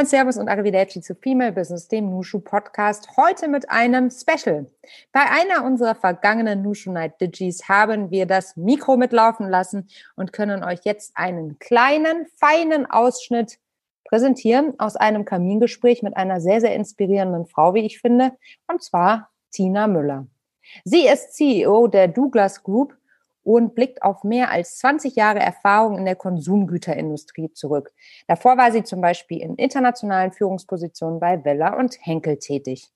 [0.00, 3.18] Moin, Servus und Arrivederci zu Female Business, dem Nushu Podcast.
[3.18, 4.64] Heute mit einem Special.
[5.12, 10.64] Bei einer unserer vergangenen Nushu Night Digis haben wir das Mikro mitlaufen lassen und können
[10.64, 13.58] euch jetzt einen kleinen, feinen Ausschnitt
[14.04, 18.32] präsentieren aus einem Kamingespräch mit einer sehr, sehr inspirierenden Frau, wie ich finde,
[18.68, 20.26] und zwar Tina Müller.
[20.82, 22.96] Sie ist CEO der Douglas Group
[23.50, 27.92] und blickt auf mehr als 20 Jahre Erfahrung in der Konsumgüterindustrie zurück.
[28.28, 32.88] Davor war sie zum Beispiel in internationalen Führungspositionen bei Weller und Henkel tätig.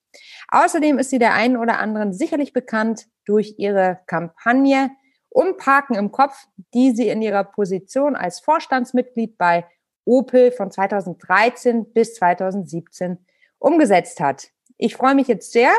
[0.47, 4.93] Außerdem ist sie der einen oder anderen sicherlich bekannt durch ihre Kampagne
[5.29, 9.67] Umparken im Kopf, die sie in ihrer Position als Vorstandsmitglied bei
[10.05, 13.19] Opel von 2013 bis 2017
[13.59, 14.51] umgesetzt hat.
[14.77, 15.73] Ich freue mich jetzt sehr,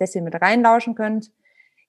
[0.00, 1.30] dass ihr mit reinlauschen könnt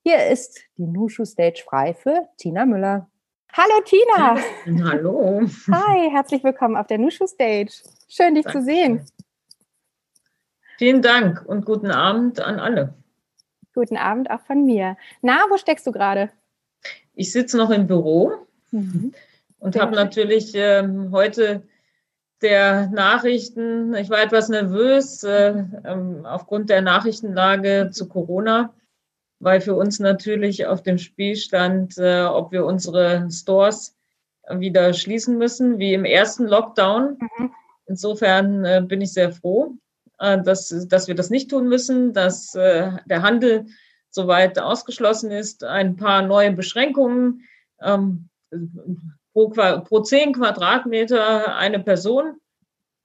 [0.03, 3.09] hier ist die Nushu Stage frei für Tina Müller.
[3.53, 4.37] Hallo Tina.
[4.89, 5.41] Hallo.
[5.71, 7.71] Hi, herzlich willkommen auf der Nushu Stage.
[8.09, 8.59] Schön, dich Danke.
[8.59, 9.05] zu sehen.
[10.77, 12.95] Vielen Dank und guten Abend an alle.
[13.73, 14.97] Guten Abend auch von mir.
[15.21, 16.31] Na, wo steckst du gerade?
[17.13, 18.33] Ich sitze noch im Büro
[18.71, 19.13] mhm.
[19.59, 21.63] und habe natürlich ähm, heute
[22.41, 28.73] der Nachrichten, ich war etwas nervös äh, ähm, aufgrund der Nachrichtenlage zu Corona
[29.43, 33.95] weil für uns natürlich auf dem Spiel stand, äh, ob wir unsere Stores
[34.49, 37.17] wieder schließen müssen, wie im ersten Lockdown.
[37.37, 37.51] Mhm.
[37.85, 39.75] Insofern äh, bin ich sehr froh,
[40.19, 43.65] äh, dass, dass wir das nicht tun müssen, dass äh, der Handel
[44.09, 45.63] soweit ausgeschlossen ist.
[45.63, 47.41] Ein paar neue Beschränkungen
[47.81, 48.29] ähm,
[49.33, 52.35] pro, pro zehn Quadratmeter eine Person.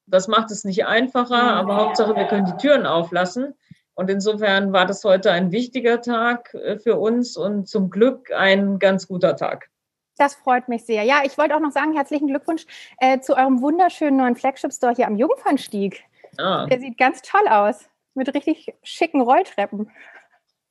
[0.07, 3.55] Das macht es nicht einfacher, aber Hauptsache, wir können die Türen auflassen.
[3.99, 8.79] Und insofern war das heute ein wichtiger Tag äh, für uns und zum Glück ein
[8.79, 9.71] ganz guter Tag.
[10.17, 11.03] Das freut mich sehr.
[11.03, 12.65] Ja, ich wollte auch noch sagen, herzlichen Glückwunsch
[12.99, 16.05] äh, zu eurem wunderschönen neuen Flagship-Store hier am Jungfernstieg.
[16.37, 16.67] Ah.
[16.67, 19.91] Der sieht ganz toll aus, mit richtig schicken Rolltreppen.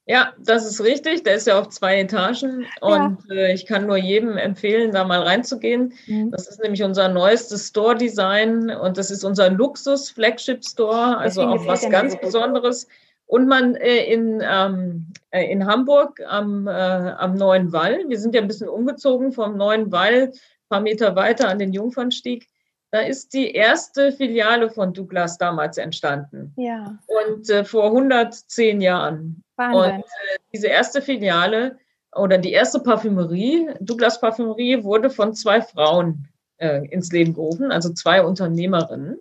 [0.05, 1.23] Ja, das ist richtig.
[1.23, 3.35] Der ist ja auf zwei Etagen und ja.
[3.35, 5.93] äh, ich kann nur jedem empfehlen, da mal reinzugehen.
[6.05, 6.31] Mhm.
[6.31, 12.17] Das ist nämlich unser neuestes Store-Design und das ist unser Luxus-Flagship-Store, also auch was ganz
[12.21, 12.87] Besonderes.
[13.27, 18.33] Und man äh, in, ähm, äh, in Hamburg am, äh, am Neuen Wall, wir sind
[18.33, 22.47] ja ein bisschen umgezogen vom Neuen Wall, ein paar Meter weiter an den Jungfernstieg,
[22.91, 26.53] da ist die erste Filiale von Douglas damals entstanden.
[26.55, 26.97] Ja.
[27.07, 29.43] Und äh, vor 110 Jahren.
[29.57, 29.81] Wahnsinn.
[29.81, 31.77] Und äh, diese erste Filiale
[32.15, 37.91] oder die erste Parfümerie, Douglas Parfümerie, wurde von zwei Frauen äh, ins Leben gerufen, also
[37.91, 39.19] zwei Unternehmerinnen.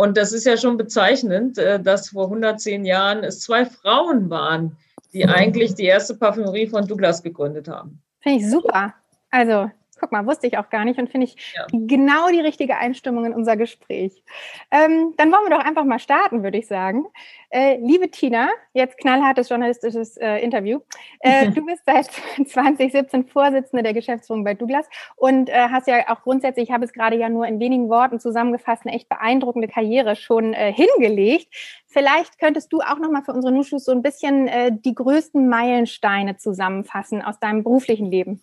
[0.00, 4.78] Und das ist ja schon bezeichnend, äh, dass vor 110 Jahren es zwei Frauen waren,
[5.12, 8.00] die eigentlich die erste Parfümerie von Douglas gegründet haben.
[8.20, 8.94] Finde ich super.
[9.30, 11.66] Also Guck mal, wusste ich auch gar nicht und finde ich ja.
[11.72, 14.24] genau die richtige Einstimmung in unser Gespräch.
[14.70, 17.04] Ähm, dann wollen wir doch einfach mal starten, würde ich sagen.
[17.50, 20.80] Äh, liebe Tina, jetzt knallhartes journalistisches äh, Interview.
[21.20, 22.06] Äh, du bist seit
[22.48, 26.92] 2017 Vorsitzende der Geschäftsführung bei Douglas und äh, hast ja auch grundsätzlich, ich habe es
[26.92, 31.48] gerade ja nur in wenigen Worten zusammengefasst, eine echt beeindruckende Karriere schon äh, hingelegt.
[31.86, 36.36] Vielleicht könntest du auch nochmal für unsere Nuschus so ein bisschen äh, die größten Meilensteine
[36.36, 38.40] zusammenfassen aus deinem beruflichen Leben.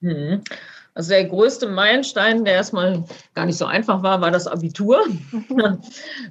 [0.00, 0.42] Mhm.
[0.94, 5.06] Also der größte Meilenstein, der erstmal gar nicht so einfach war, war das Abitur,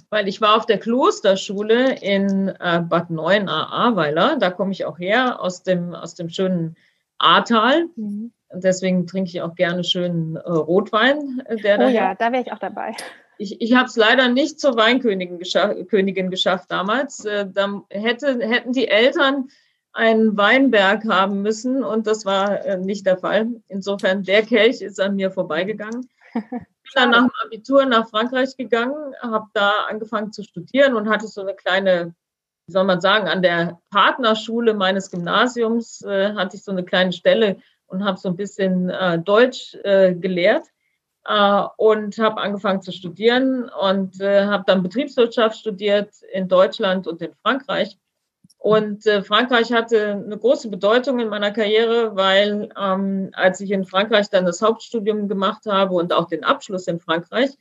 [0.09, 4.35] weil ich war auf der Klosterschule in äh, Bad 9 Ahrweiler.
[4.37, 6.75] Da komme ich auch her, aus dem, aus dem schönen
[7.19, 7.85] Ahrtal.
[7.95, 8.31] Mhm.
[8.51, 11.41] Deswegen trinke ich auch gerne schönen äh, Rotwein.
[11.45, 11.93] Äh, der oh daher.
[11.93, 12.95] ja, da wäre ich auch dabei.
[13.37, 17.25] Ich, ich habe es leider nicht zur Weinkönigin gescha Königin geschafft damals.
[17.53, 19.47] Dann hätte, hätten die Eltern
[19.93, 23.47] einen Weinberg haben müssen und das war äh, nicht der Fall.
[23.67, 26.09] Insofern, der Kelch ist an mir vorbeigegangen.
[26.33, 26.61] Ich bin
[26.95, 31.41] dann nach dem Abitur nach Frankreich gegangen, habe da angefangen zu studieren und hatte so
[31.41, 32.13] eine kleine,
[32.67, 37.11] wie soll man sagen, an der Partnerschule meines Gymnasiums äh, hatte ich so eine kleine
[37.11, 40.65] Stelle und habe so ein bisschen äh, Deutsch äh, gelehrt
[41.25, 47.21] äh, und habe angefangen zu studieren und äh, habe dann Betriebswirtschaft studiert in Deutschland und
[47.23, 47.97] in Frankreich
[48.59, 53.85] und äh, Frankreich hatte eine große Bedeutung in meiner Karriere, weil ähm, als ich in
[53.85, 57.51] Frankreich dann das Hauptstudium gemacht habe und auch den Abschluss in Frankreich,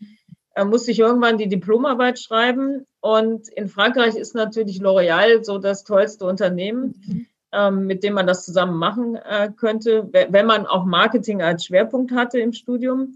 [0.56, 2.84] äh, musste ich irgendwann die Diplomarbeit schreiben.
[3.00, 8.44] Und in Frankreich ist natürlich L'Oréal so das tollste Unternehmen, ähm, mit dem man das
[8.44, 13.14] zusammen machen äh, könnte, wenn man auch Marketing als Schwerpunkt hatte im Studium.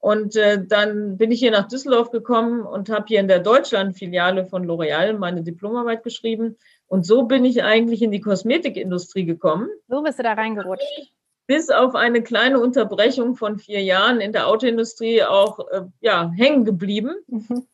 [0.00, 4.44] Und äh, dann bin ich hier nach Düsseldorf gekommen und habe hier in der Deutschland-Filiale
[4.44, 6.56] von L'Oréal meine Diplomarbeit geschrieben.
[6.92, 9.70] Und so bin ich eigentlich in die Kosmetikindustrie gekommen.
[9.88, 10.84] So bist du da reingerutscht.
[11.46, 16.66] Bis auf eine kleine Unterbrechung von vier Jahren in der Autoindustrie auch äh, ja, hängen
[16.66, 17.14] geblieben.
[17.28, 17.66] Mhm.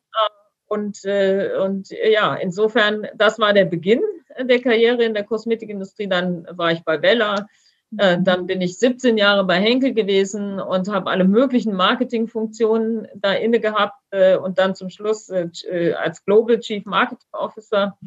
[0.69, 4.03] Und, äh, und ja, insofern, das war der Beginn
[4.39, 6.07] der Karriere in der Kosmetikindustrie.
[6.07, 7.49] Dann war ich bei Bella,
[7.97, 13.33] äh, dann bin ich 17 Jahre bei Henkel gewesen und habe alle möglichen Marketingfunktionen da
[13.33, 17.99] inne gehabt äh, und dann zum Schluss äh, äh, als Global Chief Marketing Officer.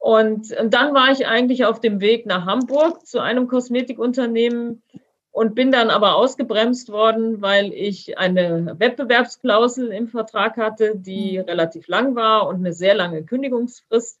[0.00, 4.82] Und, und dann war ich eigentlich auf dem Weg nach Hamburg zu einem Kosmetikunternehmen
[5.30, 11.44] und bin dann aber ausgebremst worden, weil ich eine Wettbewerbsklausel im Vertrag hatte, die mhm.
[11.44, 14.18] relativ lang war und eine sehr lange Kündigungsfrist.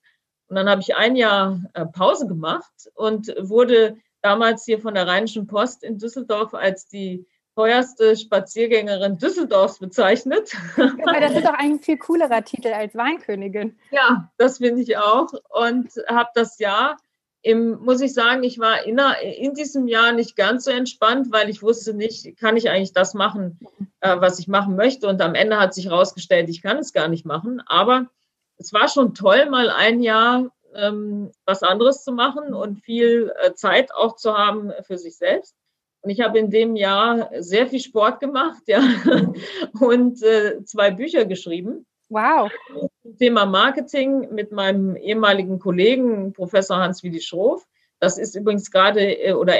[0.48, 5.06] Und dann habe ich ein Jahr äh, Pause gemacht und wurde damals hier von der
[5.06, 7.24] Rheinischen Post in Düsseldorf als die
[7.54, 10.52] teuerste Spaziergängerin Düsseldorfs bezeichnet.
[10.76, 13.78] Aber das ist doch ein viel coolerer Titel als Weinkönigin.
[13.90, 15.28] Ja, das finde ich auch.
[15.48, 16.96] Und habe das Jahr,
[17.42, 18.98] im, muss ich sagen, ich war in,
[19.38, 23.14] in, diesem Jahr nicht ganz so entspannt, weil ich wusste nicht, kann ich eigentlich das
[23.14, 23.58] machen,
[24.00, 25.08] äh, was ich machen möchte.
[25.08, 27.62] Und am Ende hat sich herausgestellt, ich kann es gar nicht machen.
[27.66, 28.06] Aber
[28.58, 33.54] es war schon toll, mal ein Jahr ähm, was anderes zu machen und viel äh,
[33.54, 35.56] Zeit auch zu haben für sich selbst.
[36.02, 38.80] Und ich habe in dem Jahr sehr viel Sport gemacht, ja,
[39.80, 41.86] und äh, zwei Bücher geschrieben.
[42.08, 42.50] Wow.
[43.18, 47.66] Thema Marketing mit meinem ehemaligen Kollegen, Professor Hans-Willi Schroff.
[48.00, 49.54] Das ist übrigens gerade äh, oder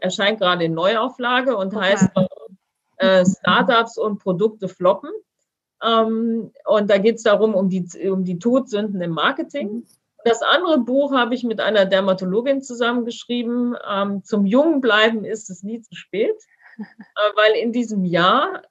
[0.00, 1.92] erscheint gerade in Neuauflage und okay.
[1.92, 2.08] heißt
[2.96, 5.10] äh, Startups und Produkte floppen.
[5.82, 9.84] Ähm, und da geht es darum, um die, um die Todsünden im Marketing.
[10.24, 13.76] Das andere Buch habe ich mit einer Dermatologin zusammengeschrieben.
[13.88, 16.36] Ähm, zum Jungen bleiben ist es nie zu spät,
[16.78, 18.62] äh, weil in diesem Jahr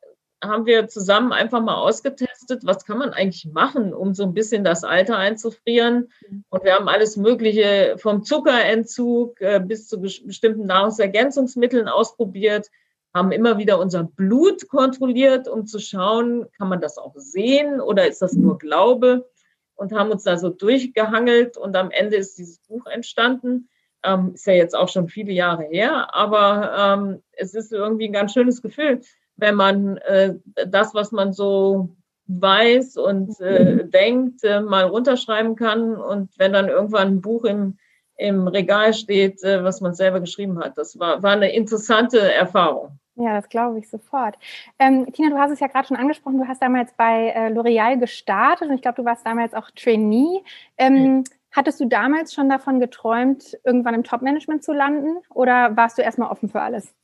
[0.44, 4.64] haben wir zusammen einfach mal ausgetestet, was kann man eigentlich machen, um so ein bisschen
[4.64, 6.12] das Alter einzufrieren.
[6.50, 12.70] Und wir haben alles Mögliche vom Zuckerentzug äh, bis zu bestimmten Nahrungsergänzungsmitteln ausprobiert,
[13.14, 18.08] haben immer wieder unser Blut kontrolliert, um zu schauen, kann man das auch sehen oder
[18.08, 19.30] ist das nur Glaube?
[19.76, 23.70] Und haben uns da so durchgehangelt und am Ende ist dieses Buch entstanden.
[24.04, 28.14] Ähm, ist ja jetzt auch schon viele Jahre her, aber ähm, es ist irgendwie ein
[28.14, 29.02] ganz schönes Gefühl,
[29.38, 30.36] wenn man äh,
[30.68, 31.96] das, was man so
[32.28, 37.78] weiß und äh, denkt, äh, mal runterschreiben kann und wenn dann irgendwann ein Buch im,
[38.16, 40.78] im Regal steht, äh, was man selber geschrieben hat.
[40.78, 43.00] Das war, war eine interessante Erfahrung.
[43.16, 44.36] Ja, das glaube ich sofort.
[44.80, 48.00] Ähm, Tina, du hast es ja gerade schon angesprochen, du hast damals bei äh, L'Oreal
[48.00, 50.44] gestartet und ich glaube, du warst damals auch Trainee.
[50.78, 51.24] Ähm, mhm.
[51.52, 56.32] Hattest du damals schon davon geträumt, irgendwann im Top-Management zu landen oder warst du erstmal
[56.32, 56.96] offen für alles?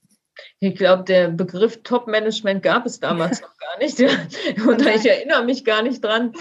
[0.60, 4.00] Ich glaube, der Begriff Top-Management gab es damals noch gar nicht.
[4.68, 6.34] Und ich erinnere mich gar nicht dran.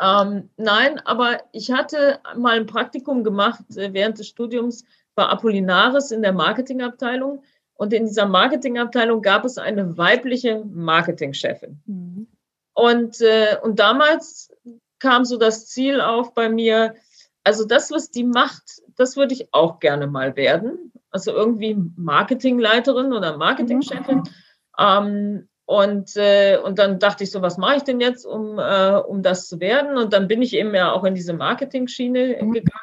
[0.00, 4.84] Ähm, nein, aber ich hatte mal ein Praktikum gemacht äh, während des Studiums
[5.14, 7.42] bei Apollinaris in der Marketingabteilung.
[7.76, 11.80] Und in dieser Marketingabteilung gab es eine weibliche Marketingchefin.
[11.86, 12.26] Mhm.
[12.72, 14.52] Und, äh, und damals
[14.98, 16.94] kam so das Ziel auf bei mir,
[17.42, 20.92] also das, was die macht, das würde ich auch gerne mal werden.
[21.10, 24.18] Also irgendwie Marketingleiterin oder Marketingchefin.
[24.18, 24.24] Mhm.
[24.78, 28.96] Ähm, und, äh, und dann dachte ich so, was mache ich denn jetzt, um, äh,
[28.96, 29.96] um das zu werden?
[29.96, 32.52] Und dann bin ich eben ja auch in diese Marketing-Schiene mhm.
[32.52, 32.80] gegangen.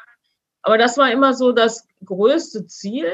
[0.62, 3.10] Aber das war immer so das größte Ziel.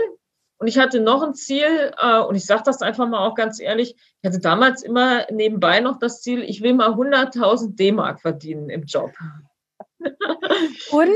[0.59, 3.61] Und ich hatte noch ein Ziel, äh, und ich sage das einfach mal auch ganz
[3.61, 8.69] ehrlich, ich hatte damals immer nebenbei noch das Ziel, ich will mal 100.000 D-Mark verdienen
[8.69, 9.13] im Job.
[10.91, 11.09] Und?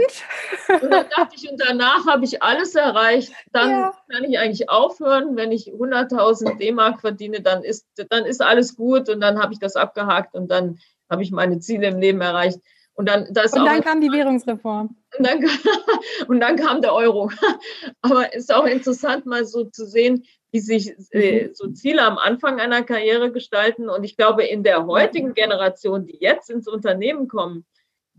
[0.83, 3.33] und dann dachte ich, und danach habe ich alles erreicht.
[3.53, 3.95] Dann ja.
[4.11, 5.37] kann ich eigentlich aufhören.
[5.37, 9.61] Wenn ich 100.000 D-Mark verdiene, dann ist, dann ist alles gut und dann habe ich
[9.61, 12.59] das abgehakt und dann habe ich meine Ziele im Leben erreicht.
[12.95, 14.97] Und dann, das und dann kam die Währungsreform.
[15.19, 15.45] Und dann,
[16.29, 17.31] und dann kam der Euro.
[18.03, 21.55] Aber es ist auch interessant, mal so zu sehen, wie sich äh, mhm.
[21.55, 23.89] so Ziele am Anfang einer Karriere gestalten.
[23.89, 27.65] Und ich glaube, in der heutigen Generation, die jetzt ins Unternehmen kommen,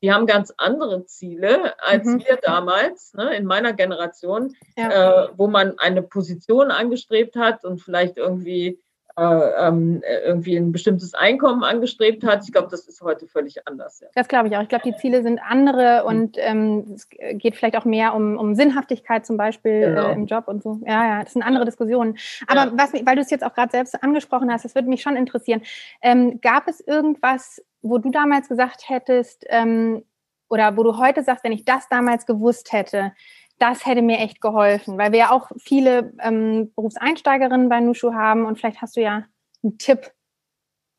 [0.01, 2.20] die haben ganz andere Ziele als mhm.
[2.25, 5.25] wir damals, ne, in meiner Generation, ja.
[5.25, 8.82] äh, wo man eine Position angestrebt hat und vielleicht irgendwie
[9.15, 12.43] irgendwie ein bestimmtes Einkommen angestrebt hat.
[12.46, 14.00] Ich glaube, das ist heute völlig anders.
[14.00, 14.08] Ja.
[14.15, 14.62] Das glaube ich auch.
[14.63, 16.08] Ich glaube, die Ziele sind andere mhm.
[16.08, 20.10] und ähm, es geht vielleicht auch mehr um, um Sinnhaftigkeit zum Beispiel genau.
[20.10, 20.79] äh, im Job und so.
[20.86, 22.17] Ja, ja, das sind andere Diskussionen.
[22.48, 22.72] Aber ja.
[22.75, 25.62] was, weil du es jetzt auch gerade selbst angesprochen hast, das würde mich schon interessieren.
[26.01, 30.03] Ähm, gab es irgendwas, wo du damals gesagt hättest, ähm,
[30.50, 33.12] oder wo du heute sagst, wenn ich das damals gewusst hätte,
[33.60, 38.46] das hätte mir echt geholfen, weil wir ja auch viele ähm, Berufseinsteigerinnen bei Nushu haben
[38.46, 39.26] und vielleicht hast du ja
[39.64, 40.12] einen Tipp.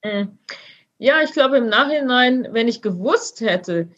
[0.04, 0.38] Mhm.
[0.98, 3.88] Ja, ich glaube im Nachhinein, wenn ich gewusst hätte,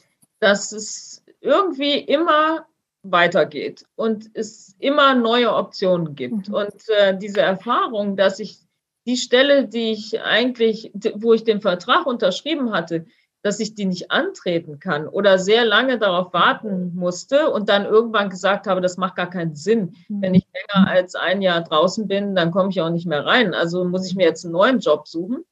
[0.40, 2.66] dass es irgendwie immer
[3.02, 6.48] weitergeht und es immer neue Optionen gibt.
[6.48, 6.54] Mhm.
[6.54, 8.58] Und äh, diese Erfahrung, dass ich
[9.06, 13.06] die Stelle, die ich eigentlich, wo ich den Vertrag unterschrieben hatte,
[13.46, 18.28] dass ich die nicht antreten kann oder sehr lange darauf warten musste und dann irgendwann
[18.28, 19.94] gesagt habe, das macht gar keinen Sinn.
[20.08, 20.22] Mhm.
[20.22, 23.54] Wenn ich länger als ein Jahr draußen bin, dann komme ich auch nicht mehr rein.
[23.54, 25.44] Also muss ich mir jetzt einen neuen Job suchen.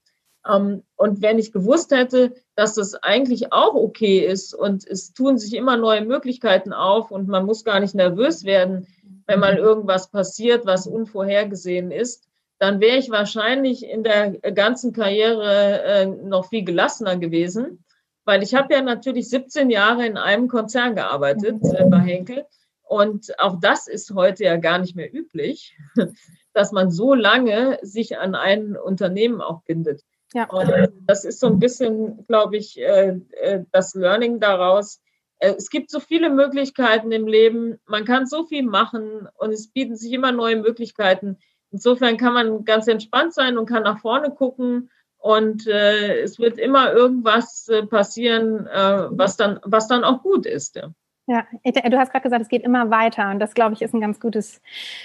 [0.45, 5.39] Ähm, und wenn ich gewusst hätte, dass das eigentlich auch okay ist und es tun
[5.39, 8.89] sich immer neue Möglichkeiten auf und man muss gar nicht nervös werden,
[9.29, 15.83] wenn mal irgendwas passiert, was unvorhergesehen ist, dann wäre ich wahrscheinlich in der ganzen Karriere
[15.83, 17.84] äh, noch viel gelassener gewesen
[18.25, 22.45] weil ich habe ja natürlich 17 Jahre in einem Konzern gearbeitet äh, bei Henkel
[22.85, 25.77] und auch das ist heute ja gar nicht mehr üblich,
[26.53, 30.03] dass man so lange sich an ein Unternehmen auch bindet.
[30.33, 30.49] Ja.
[30.51, 30.71] Und
[31.07, 35.01] das ist so ein bisschen, glaube ich, äh, äh, das Learning daraus.
[35.39, 39.69] Äh, es gibt so viele Möglichkeiten im Leben, man kann so viel machen und es
[39.69, 41.39] bieten sich immer neue Möglichkeiten.
[41.71, 44.91] Insofern kann man ganz entspannt sein und kann nach vorne gucken
[45.25, 50.45] und äh, es wird immer irgendwas äh, passieren, äh, was, dann, was dann auch gut
[50.45, 50.77] ist.
[50.77, 50.93] Ja.
[51.27, 54.01] Ja, du hast gerade gesagt, es geht immer weiter und das, glaube ich, ist ein
[54.03, 54.61] ganz gutes,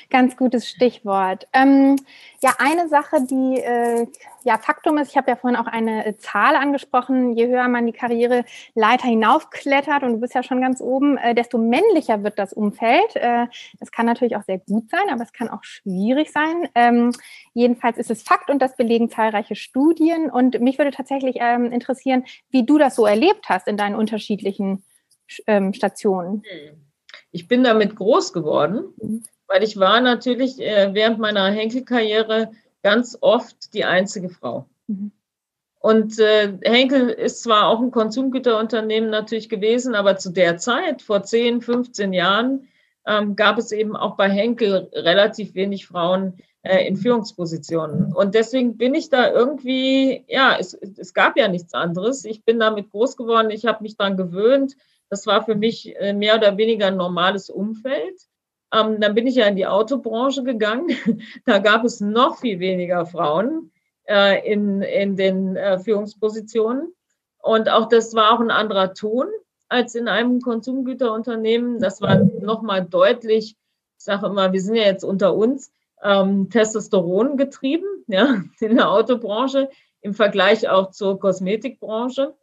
[0.10, 1.48] ganz gutes Stichwort.
[1.54, 1.96] Ähm,
[2.42, 4.06] ja, eine Sache, die äh,
[4.44, 7.86] ja Faktum ist, ich habe ja vorhin auch eine äh, Zahl angesprochen, je höher man
[7.86, 12.52] die Karriereleiter hinaufklettert und du bist ja schon ganz oben, äh, desto männlicher wird das
[12.52, 13.16] Umfeld.
[13.16, 13.48] Äh,
[13.80, 16.68] das kann natürlich auch sehr gut sein, aber es kann auch schwierig sein.
[16.76, 17.14] Ähm,
[17.54, 22.26] jedenfalls ist es Fakt und das belegen zahlreiche Studien und mich würde tatsächlich ähm, interessieren,
[22.50, 24.84] wie du das so erlebt hast in deinen unterschiedlichen
[25.48, 26.44] ähm, Stationen?
[27.32, 29.24] Ich bin damit groß geworden, mhm.
[29.48, 32.52] weil ich war natürlich äh, während meiner Henkel-Karriere
[32.84, 34.68] ganz oft die einzige Frau.
[34.88, 35.12] Mhm.
[35.80, 41.24] Und äh, Henkel ist zwar auch ein Konsumgüterunternehmen natürlich gewesen, aber zu der Zeit, vor
[41.24, 42.68] 10, 15 Jahren,
[43.08, 46.34] ähm, gab es eben auch bei Henkel relativ wenig Frauen
[46.64, 48.14] äh, in Führungspositionen.
[48.14, 52.26] Und deswegen bin ich da irgendwie, ja, es, es gab ja nichts anderes.
[52.26, 54.76] Ich bin damit groß geworden, ich habe mich daran gewöhnt.
[55.10, 58.20] Das war für mich äh, mehr oder weniger ein normales Umfeld.
[58.74, 60.90] Ähm, dann bin ich ja in die Autobranche gegangen.
[61.46, 63.72] da gab es noch viel weniger Frauen
[64.08, 66.94] äh, in, in den äh, Führungspositionen.
[67.42, 69.28] Und auch das war auch ein anderer Ton
[69.70, 71.80] als in einem Konsumgüterunternehmen.
[71.80, 73.56] Das war nochmal deutlich,
[73.98, 75.72] ich sage immer, wir sind ja jetzt unter uns,
[76.04, 79.70] ähm, Testosteron getrieben, ja, in der Autobranche
[80.02, 82.34] im Vergleich auch zur Kosmetikbranche.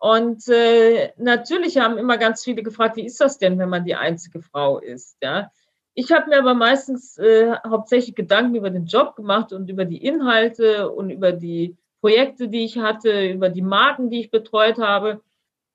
[0.00, 3.94] Und äh, natürlich haben immer ganz viele gefragt, wie ist das denn, wenn man die
[3.94, 5.18] einzige Frau ist?
[5.22, 5.52] Ja?
[5.92, 10.02] Ich habe mir aber meistens äh, hauptsächlich Gedanken über den Job gemacht und über die
[10.02, 15.20] Inhalte und über die Projekte, die ich hatte, über die Marken, die ich betreut habe.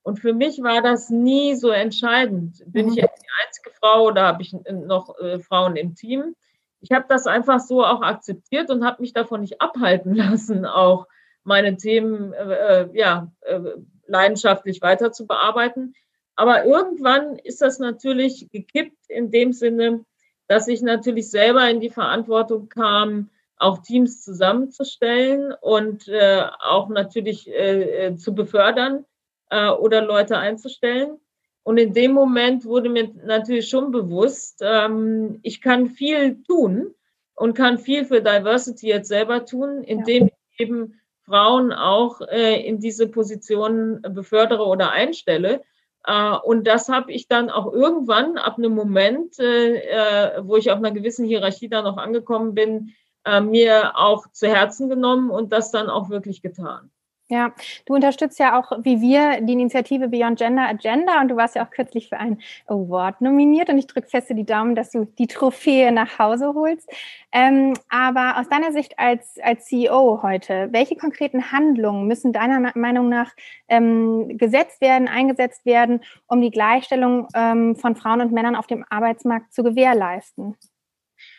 [0.02, 2.64] Und für mich war das nie so entscheidend.
[2.66, 2.94] Bin mhm.
[2.94, 6.36] ich jetzt die einzige Frau oder habe ich noch äh, Frauen im Team?
[6.82, 11.06] Ich habe das einfach so auch akzeptiert und habe mich davon nicht abhalten lassen, auch
[11.44, 13.60] meine Themen äh, äh ja, äh,
[14.08, 15.94] leidenschaftlich weiter zu bearbeiten.
[16.36, 20.04] Aber irgendwann ist das natürlich gekippt in dem Sinne,
[20.48, 27.48] dass ich natürlich selber in die Verantwortung kam, auch Teams zusammenzustellen und äh, auch natürlich
[27.48, 29.06] äh, äh, zu befördern
[29.50, 31.20] äh, oder Leute einzustellen.
[31.64, 36.94] Und in dem Moment wurde mir natürlich schon bewusst, ähm, ich kann viel tun
[37.34, 40.34] und kann viel für Diversity jetzt selber tun, indem ja.
[40.52, 45.64] ich eben Frauen auch äh, in diese Positionen befördere oder einstelle.
[46.06, 50.72] Äh, und das habe ich dann auch irgendwann ab einem Moment, äh, äh wo ich
[50.72, 52.94] auf einer gewissen Hierarchie dann noch angekommen bin,
[53.26, 56.92] äh, mir auch zu Herzen genommen und das dann auch wirklich getan.
[57.28, 57.54] Ja,
[57.88, 61.66] du unterstützt ja auch, wie wir, die Initiative Beyond Gender Agenda und du warst ja
[61.66, 65.26] auch kürzlich für einen Award nominiert und ich drücke fest die Daumen, dass du die
[65.26, 66.88] Trophäe nach Hause holst.
[67.32, 73.10] Ähm, aber aus deiner Sicht als, als CEO heute, welche konkreten Handlungen müssen deiner Meinung
[73.10, 73.32] nach
[73.70, 78.86] ähm, gesetzt werden, eingesetzt werden, um die Gleichstellung ähm, von Frauen und Männern auf dem
[78.88, 80.58] Arbeitsmarkt zu gewährleisten?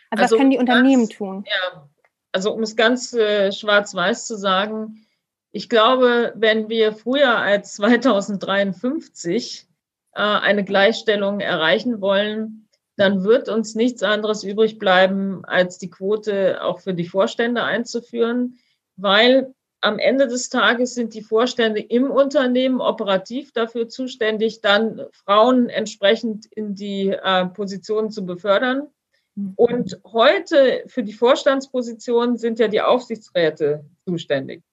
[0.09, 1.45] Also, also was können die Unternehmen ganz, tun?
[1.47, 1.87] Ja,
[2.33, 5.06] also um es ganz äh, schwarz-weiß zu sagen,
[5.51, 9.67] ich glaube, wenn wir früher als 2053
[10.13, 16.63] äh, eine Gleichstellung erreichen wollen, dann wird uns nichts anderes übrig bleiben, als die Quote
[16.63, 18.57] auch für die Vorstände einzuführen,
[18.95, 25.69] weil am Ende des Tages sind die Vorstände im Unternehmen operativ dafür zuständig, dann Frauen
[25.69, 28.87] entsprechend in die äh, Positionen zu befördern.
[29.35, 29.53] Mhm.
[29.55, 34.63] Und heute für die Vorstandspositionen sind ja die Aufsichtsräte zuständig.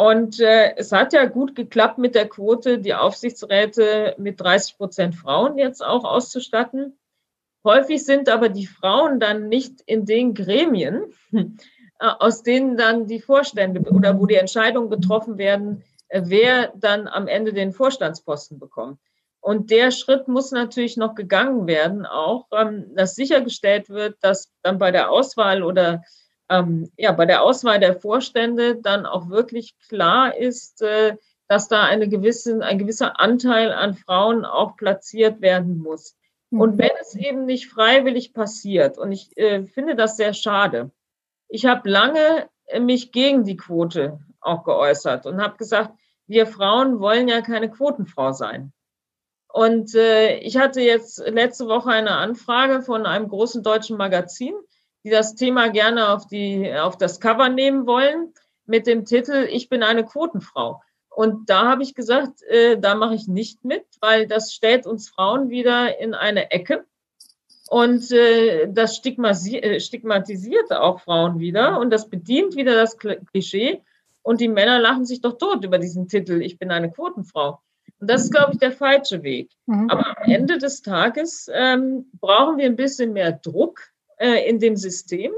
[0.00, 5.14] Und äh, es hat ja gut geklappt mit der Quote, die Aufsichtsräte mit 30 Prozent
[5.14, 6.98] Frauen jetzt auch auszustatten.
[7.64, 11.50] Häufig sind aber die Frauen dann nicht in den Gremien, äh,
[11.98, 17.28] aus denen dann die Vorstände oder wo die Entscheidungen getroffen werden, äh, wer dann am
[17.28, 18.98] Ende den Vorstandsposten bekommt.
[19.40, 24.78] Und der Schritt muss natürlich noch gegangen werden, auch, ähm, dass sichergestellt wird, dass dann
[24.78, 26.04] bei der Auswahl oder
[26.50, 31.16] ähm, ja, bei der Auswahl der Vorstände dann auch wirklich klar ist, äh,
[31.48, 36.16] dass da eine gewisse, ein gewisser Anteil an Frauen auch platziert werden muss.
[36.50, 36.78] Und mhm.
[36.78, 40.90] wenn es eben nicht freiwillig passiert, und ich äh, finde das sehr schade,
[41.48, 42.48] ich habe lange
[42.80, 45.92] mich gegen die Quote auch geäußert und habe gesagt,
[46.26, 48.72] wir Frauen wollen ja keine Quotenfrau sein.
[49.52, 54.54] Und äh, ich hatte jetzt letzte Woche eine Anfrage von einem großen deutschen Magazin,
[55.04, 58.32] die das Thema gerne auf, die, auf das Cover nehmen wollen
[58.66, 60.80] mit dem Titel Ich bin eine Quotenfrau.
[61.08, 65.08] Und da habe ich gesagt, äh, da mache ich nicht mit, weil das stellt uns
[65.08, 66.84] Frauen wieder in eine Ecke.
[67.68, 73.82] Und äh, das äh, stigmatisiert auch Frauen wieder und das bedient wieder das Klischee.
[74.22, 77.60] Und die Männer lachen sich doch tot über diesen Titel, ich bin eine Quotenfrau.
[78.00, 79.50] Und das ist, glaube ich, der falsche Weg.
[79.66, 79.90] Mhm.
[79.90, 84.76] Aber am Ende des Tages ähm, brauchen wir ein bisschen mehr Druck äh, in dem
[84.76, 85.32] System.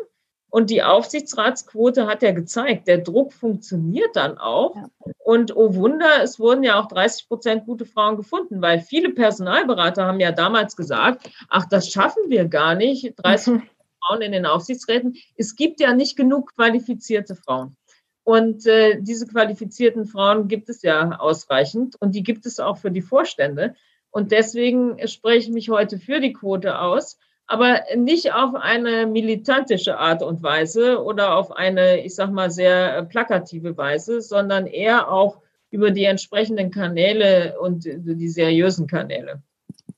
[0.51, 4.77] Und die Aufsichtsratsquote hat ja gezeigt, der Druck funktioniert dann auch.
[4.77, 4.91] Ja.
[5.25, 10.05] Und oh Wunder, es wurden ja auch 30 Prozent gute Frauen gefunden, weil viele Personalberater
[10.05, 13.63] haben ja damals gesagt, ach, das schaffen wir gar nicht, 30 mhm.
[14.01, 15.17] Frauen in den Aufsichtsräten.
[15.37, 17.77] Es gibt ja nicht genug qualifizierte Frauen.
[18.25, 22.91] Und äh, diese qualifizierten Frauen gibt es ja ausreichend und die gibt es auch für
[22.91, 23.75] die Vorstände.
[24.11, 27.19] Und deswegen spreche ich mich heute für die Quote aus,
[27.53, 33.05] aber nicht auf eine militantische Art und Weise oder auf eine, ich sag mal, sehr
[33.05, 35.39] plakative Weise, sondern eher auch
[35.71, 39.43] über die entsprechenden Kanäle und die seriösen Kanäle.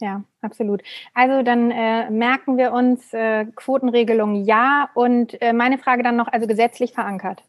[0.01, 0.83] Ja, absolut.
[1.15, 6.29] Also dann äh, merken wir uns äh, Quotenregelung ja und äh, meine Frage dann noch,
[6.29, 7.43] also gesetzlich verankert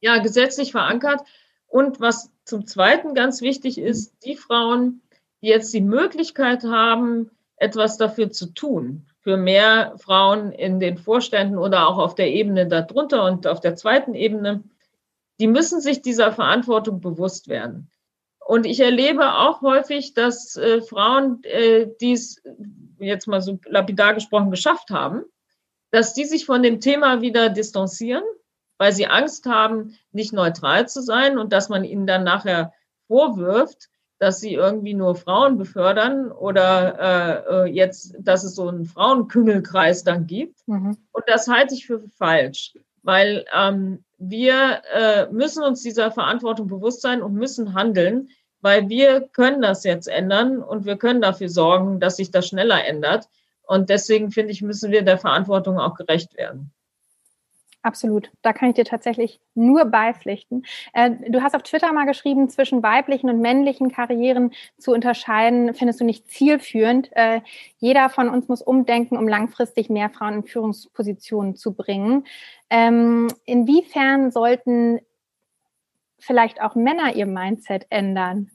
[0.00, 1.22] ja, gesetzlich verankert.
[1.66, 5.02] Und was zum Zweiten ganz wichtig ist, die Frauen,
[5.42, 11.58] die jetzt die Möglichkeit haben, etwas dafür zu tun, für mehr Frauen in den Vorständen
[11.58, 14.64] oder auch auf der Ebene darunter und auf der zweiten Ebene,
[15.38, 17.90] die müssen sich dieser Verantwortung bewusst werden.
[18.46, 22.42] Und ich erlebe auch häufig, dass äh, Frauen, äh, die es
[22.98, 25.22] jetzt mal so lapidar gesprochen geschafft haben,
[25.90, 28.24] dass die sich von dem Thema wieder distanzieren
[28.80, 32.72] weil sie Angst haben, nicht neutral zu sein und dass man ihnen dann nachher
[33.08, 33.89] vorwirft,
[34.20, 40.04] dass sie irgendwie nur Frauen befördern oder äh, äh, jetzt, dass es so einen Frauenküngelkreis
[40.04, 40.60] dann gibt.
[40.68, 40.98] Mhm.
[41.10, 47.00] Und das halte ich für falsch, weil ähm, wir äh, müssen uns dieser Verantwortung bewusst
[47.00, 48.28] sein und müssen handeln,
[48.60, 52.84] weil wir können das jetzt ändern und wir können dafür sorgen, dass sich das schneller
[52.84, 53.26] ändert.
[53.62, 56.72] Und deswegen finde ich, müssen wir der Verantwortung auch gerecht werden.
[57.82, 58.30] Absolut.
[58.42, 60.64] Da kann ich dir tatsächlich nur beipflichten.
[60.92, 66.00] Äh, du hast auf Twitter mal geschrieben, zwischen weiblichen und männlichen Karrieren zu unterscheiden, findest
[66.00, 67.08] du nicht zielführend.
[67.12, 67.40] Äh,
[67.78, 72.24] jeder von uns muss umdenken, um langfristig mehr Frauen in Führungspositionen zu bringen.
[72.68, 75.00] Ähm, inwiefern sollten
[76.18, 78.50] vielleicht auch Männer ihr Mindset ändern?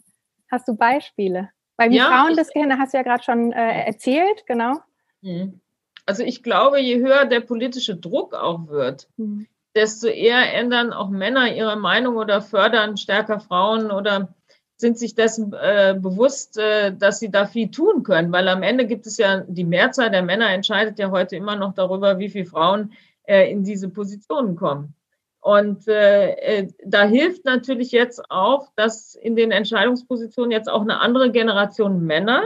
[0.52, 1.50] Hast du Beispiele?
[1.78, 4.76] Weil wie ja, Frauen das hast du ja gerade schon äh, erzählt, genau.
[5.22, 5.60] Mhm.
[6.06, 9.48] Also ich glaube, je höher der politische Druck auch wird, mhm.
[9.76, 14.34] desto eher ändern auch Männer ihre Meinung oder fördern stärker Frauen oder
[14.78, 18.86] sind sich dessen äh, bewusst, äh, dass sie da viel tun können, weil am Ende
[18.86, 22.46] gibt es ja die Mehrzahl der Männer entscheidet ja heute immer noch darüber, wie viele
[22.46, 24.94] Frauen äh, in diese Positionen kommen.
[25.40, 31.00] Und äh, äh da hilft natürlich jetzt auch, dass in den Entscheidungspositionen jetzt auch eine
[31.00, 32.44] andere Generation Männer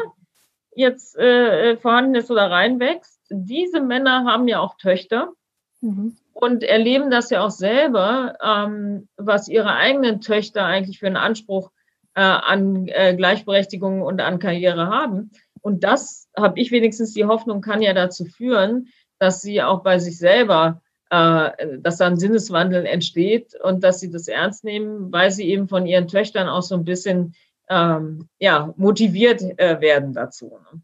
[0.75, 5.33] jetzt äh, äh vorhanden ist oder reinwächst diese Männer haben ja auch Töchter
[5.81, 6.17] mhm.
[6.33, 11.71] und erleben das ja auch selber, ähm, was ihre eigenen Töchter eigentlich für einen Anspruch
[12.15, 15.31] äh, an äh, Gleichberechtigung und an Karriere haben.
[15.61, 18.87] Und das habe ich wenigstens die Hoffnung, kann ja dazu führen,
[19.19, 24.09] dass sie auch bei sich selber, äh, dass da ein Sinneswandel entsteht und dass sie
[24.09, 27.35] das ernst nehmen, weil sie eben von ihren Töchtern auch so ein bisschen
[27.69, 30.57] ähm, ja, motiviert äh, werden dazu.
[30.71, 30.81] Ne?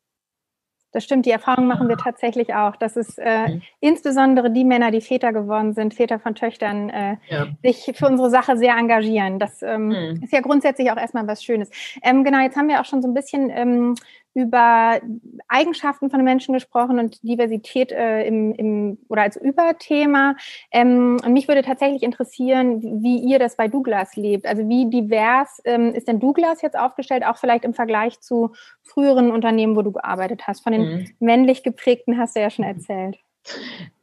[0.96, 3.62] Das stimmt, die Erfahrung machen wir tatsächlich auch, dass es äh, mhm.
[3.82, 7.48] insbesondere die Männer, die Väter geworden sind, Väter von Töchtern, äh, ja.
[7.62, 9.38] sich für unsere Sache sehr engagieren.
[9.38, 10.24] Das ähm, mhm.
[10.24, 11.70] ist ja grundsätzlich auch erstmal was Schönes.
[12.02, 13.96] Ähm, genau, jetzt haben wir auch schon so ein bisschen ähm,
[14.36, 15.00] über
[15.48, 20.36] Eigenschaften von Menschen gesprochen und Diversität äh, im, im, oder als Überthema.
[20.72, 24.46] Ähm, und mich würde tatsächlich interessieren, wie ihr das bei Douglas lebt.
[24.46, 29.32] Also wie divers ähm, ist denn Douglas jetzt aufgestellt, auch vielleicht im Vergleich zu früheren
[29.32, 30.64] Unternehmen, wo du gearbeitet hast?
[30.64, 31.08] Von den mhm.
[31.20, 33.18] männlich geprägten hast du ja schon erzählt.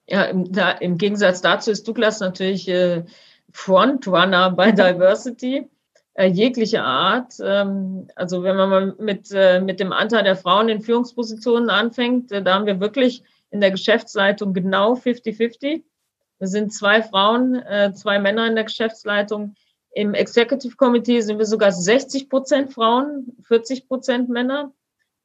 [0.07, 3.05] Ja, im, da, im Gegensatz dazu ist Douglas natürlich äh,
[3.53, 5.69] Frontrunner bei Diversity.
[6.15, 7.35] Äh, jeglicher Art.
[7.43, 12.33] Ähm, also wenn man mal mit, äh, mit dem Anteil der Frauen in Führungspositionen anfängt,
[12.33, 15.85] äh, da haben wir wirklich in der Geschäftsleitung genau 50-50.
[16.39, 19.55] Wir sind zwei Frauen, äh, zwei Männer in der Geschäftsleitung.
[19.95, 24.73] Im Executive Committee sind wir sogar 60 Prozent Frauen, 40 Prozent Männer.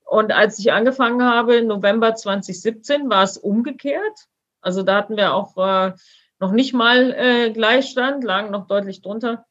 [0.06, 4.28] Und als ich angefangen habe, im November 2017, war es umgekehrt.
[4.62, 5.94] Also da hatten wir auch äh,
[6.40, 9.47] noch nicht mal äh, Gleichstand, lagen noch deutlich drunter.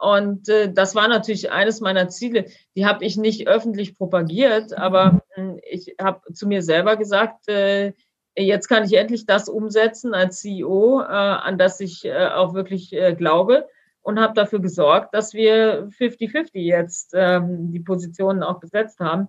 [0.00, 2.46] Und äh, das war natürlich eines meiner Ziele.
[2.76, 7.92] Die habe ich nicht öffentlich propagiert, aber äh, ich habe zu mir selber gesagt, äh,
[8.36, 12.92] jetzt kann ich endlich das umsetzen als CEO, äh, an das ich äh, auch wirklich
[12.92, 13.68] äh, glaube
[14.02, 19.28] und habe dafür gesorgt, dass wir 50-50 jetzt ähm, die Positionen auch besetzt haben.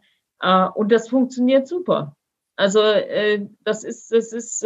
[0.76, 2.16] Und das funktioniert super.
[2.56, 2.80] Also
[3.66, 4.66] das ist, das ist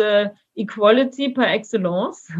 [0.55, 2.31] Equality par excellence.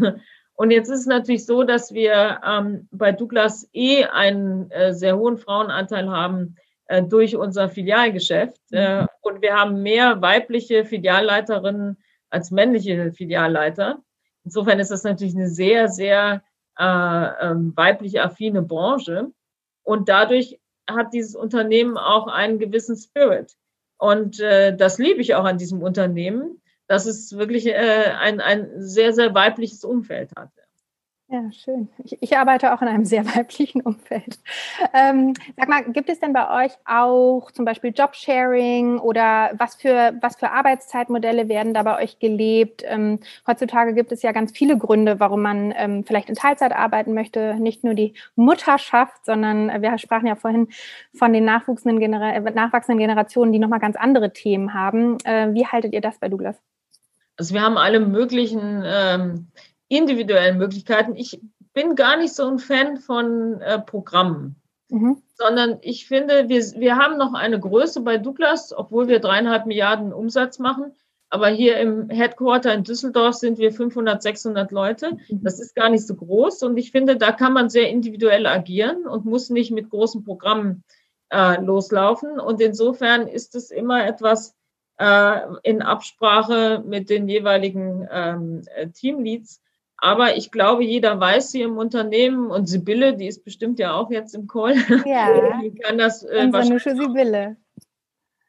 [0.56, 5.16] Und jetzt ist es natürlich so, dass wir ähm, bei Douglas eh einen äh, sehr
[5.16, 8.60] hohen Frauenanteil haben äh, durch unser Filialgeschäft.
[8.70, 9.08] Äh, mhm.
[9.22, 11.96] und wir haben mehr weibliche Filialleiterinnen
[12.30, 14.02] als männliche Filialleiter.
[14.44, 16.42] Insofern ist das natürlich eine sehr, sehr
[16.78, 19.30] äh, ähm, weiblich affine Branche.
[19.82, 23.54] Und dadurch hat dieses Unternehmen auch einen gewissen Spirit.
[23.98, 28.68] Und äh, das liebe ich auch an diesem Unternehmen, dass es wirklich äh, ein, ein
[28.76, 30.50] sehr, sehr weibliches Umfeld hat.
[31.34, 31.88] Ja, schön.
[32.04, 34.38] Ich, ich, arbeite auch in einem sehr weiblichen Umfeld.
[34.92, 40.12] Ähm, sag mal, gibt es denn bei euch auch zum Beispiel Jobsharing oder was für,
[40.20, 42.82] was für Arbeitszeitmodelle werden da bei euch gelebt?
[42.86, 47.14] Ähm, heutzutage gibt es ja ganz viele Gründe, warum man ähm, vielleicht in Teilzeit arbeiten
[47.14, 47.54] möchte.
[47.54, 50.68] Nicht nur die Mutterschaft, sondern äh, wir sprachen ja vorhin
[51.14, 55.16] von den nachwachsenden, Genera nachwachsenden Generationen, die nochmal ganz andere Themen haben.
[55.24, 56.60] Äh, wie haltet ihr das bei Douglas?
[57.36, 59.48] Also wir haben alle möglichen ähm,
[59.88, 61.16] individuellen Möglichkeiten.
[61.16, 61.40] Ich
[61.72, 64.56] bin gar nicht so ein Fan von äh, Programmen,
[64.88, 65.22] mhm.
[65.34, 70.12] sondern ich finde, wir, wir haben noch eine Größe bei Douglas, obwohl wir dreieinhalb Milliarden
[70.12, 70.92] Umsatz machen.
[71.30, 75.14] Aber hier im Headquarter in Düsseldorf sind wir 500, 600 Leute.
[75.28, 75.42] Mhm.
[75.42, 76.62] Das ist gar nicht so groß.
[76.62, 80.84] Und ich finde, da kann man sehr individuell agieren und muss nicht mit großen Programmen
[81.30, 82.38] äh, loslaufen.
[82.38, 84.54] Und insofern ist es immer etwas
[84.96, 89.60] in Absprache mit den jeweiligen ähm, äh, Teamleads,
[90.04, 94.10] aber ich glaube, jeder weiß sie im Unternehmen und Sibylle, die ist bestimmt ja auch
[94.10, 94.74] jetzt im Call.
[95.06, 95.58] Ja.
[95.62, 96.82] die kann das äh, wahrscheinlich.
[96.82, 97.56] Sibylle.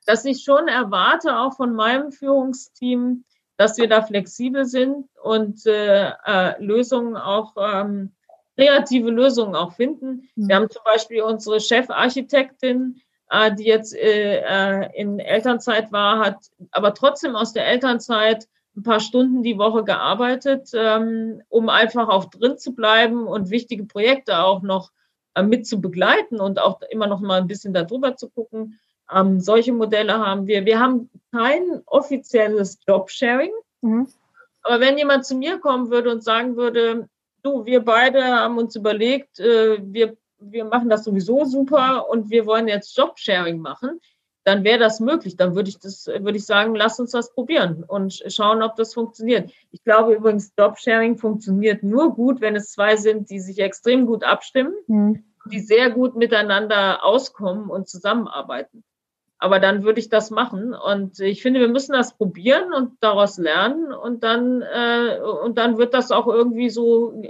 [0.05, 3.23] Dass ich schon erwarte, auch von meinem Führungsteam,
[3.57, 8.11] dass wir da flexibel sind und äh, äh, Lösungen auch, ähm,
[8.57, 10.29] kreative Lösungen auch finden.
[10.35, 10.47] Mhm.
[10.49, 16.37] Wir haben zum Beispiel unsere Chefarchitektin, äh, die jetzt äh, äh, in Elternzeit war, hat
[16.71, 22.25] aber trotzdem aus der Elternzeit ein paar Stunden die Woche gearbeitet, ähm, um einfach auch
[22.25, 24.91] drin zu bleiben und wichtige Projekte auch noch
[25.35, 28.79] äh, mit zu begleiten und auch immer noch mal ein bisschen darüber zu gucken.
[29.11, 30.65] Ähm, solche Modelle haben wir.
[30.65, 33.51] Wir haben kein offizielles Jobsharing.
[33.81, 34.07] Mhm.
[34.63, 37.07] Aber wenn jemand zu mir kommen würde und sagen würde,
[37.43, 42.45] du, wir beide haben uns überlegt, äh, wir, wir machen das sowieso super und wir
[42.45, 43.99] wollen jetzt Jobsharing machen,
[44.45, 45.35] dann wäre das möglich.
[45.35, 48.93] Dann würde ich das, würde ich sagen, lass uns das probieren und schauen, ob das
[48.93, 49.51] funktioniert.
[49.71, 54.23] Ich glaube übrigens, Jobsharing funktioniert nur gut, wenn es zwei sind, die sich extrem gut
[54.23, 55.23] abstimmen, mhm.
[55.51, 58.83] die sehr gut miteinander auskommen und zusammenarbeiten.
[59.39, 60.73] Aber dann würde ich das machen.
[60.73, 63.91] Und ich finde, wir müssen das probieren und daraus lernen.
[63.93, 67.21] Und dann, äh, und dann wird das auch irgendwie so,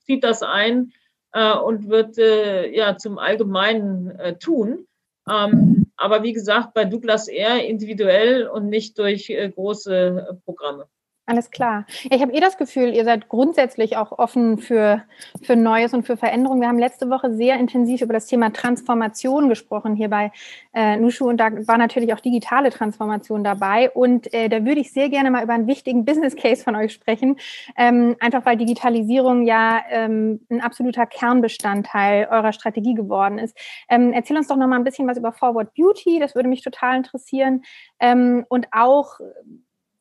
[0.00, 0.92] zieht das ein
[1.32, 4.86] äh, und wird äh, ja zum Allgemeinen äh, tun.
[5.30, 10.86] Ähm, aber wie gesagt, bei Douglas eher individuell und nicht durch äh, große äh, Programme.
[11.24, 11.86] Alles klar.
[12.10, 15.04] Ich habe eh das Gefühl, ihr seid grundsätzlich auch offen für,
[15.40, 16.60] für Neues und für Veränderungen.
[16.60, 20.32] Wir haben letzte Woche sehr intensiv über das Thema Transformation gesprochen hier bei
[20.74, 23.88] äh, Nushu und da war natürlich auch digitale Transformation dabei.
[23.92, 26.92] Und äh, da würde ich sehr gerne mal über einen wichtigen Business Case von euch
[26.92, 27.36] sprechen,
[27.76, 33.56] ähm, einfach weil Digitalisierung ja ähm, ein absoluter Kernbestandteil eurer Strategie geworden ist.
[33.88, 36.62] Ähm, erzähl uns doch noch mal ein bisschen was über Forward Beauty, das würde mich
[36.62, 37.62] total interessieren.
[38.00, 39.20] Ähm, und auch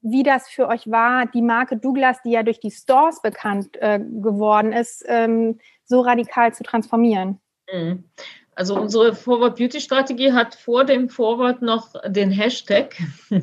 [0.02, 4.00] wie das für euch war, die Marke Douglas, die ja durch die Stores bekannt äh,
[4.00, 7.40] geworden ist, ähm, so radikal zu transformieren?
[7.72, 8.04] Mhm.
[8.54, 12.96] Also unsere Forward Beauty Strategie hat vor dem Forward noch den Hashtag.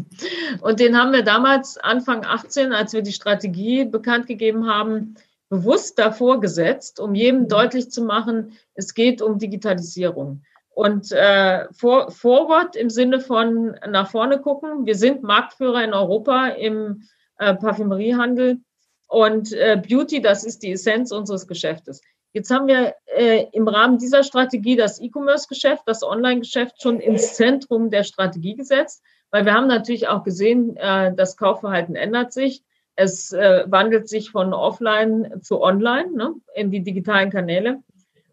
[0.61, 5.15] Und den haben wir damals Anfang 18, als wir die Strategie bekannt gegeben haben,
[5.49, 7.49] bewusst davor gesetzt, um jedem mhm.
[7.49, 10.43] deutlich zu machen, es geht um Digitalisierung.
[10.79, 14.87] Und äh, for, forward im Sinne von nach vorne gucken.
[14.87, 17.03] Wir sind Marktführer in Europa im
[17.39, 18.61] äh, Parfümeriehandel.
[19.09, 22.01] Und äh, Beauty, das ist die Essenz unseres Geschäftes.
[22.33, 27.91] Jetzt haben wir äh, im Rahmen dieser Strategie das E-Commerce-Geschäft, das Online-Geschäft schon ins Zentrum
[27.91, 32.63] der Strategie gesetzt, weil wir haben natürlich auch gesehen, äh, das Kaufverhalten ändert sich.
[32.95, 37.83] Es äh, wandelt sich von offline zu online ne, in die digitalen Kanäle.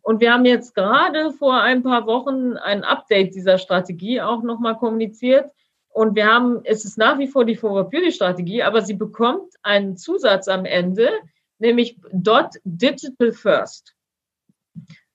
[0.06, 4.78] Und wir haben jetzt gerade vor ein paar Wochen ein Update dieser Strategie auch nochmal
[4.78, 5.50] kommuniziert.
[5.90, 9.56] Und wir haben, es ist nach wie vor die Forward Beauty Strategie, aber sie bekommt
[9.64, 11.10] einen Zusatz am Ende,
[11.58, 13.96] nämlich dot digital first.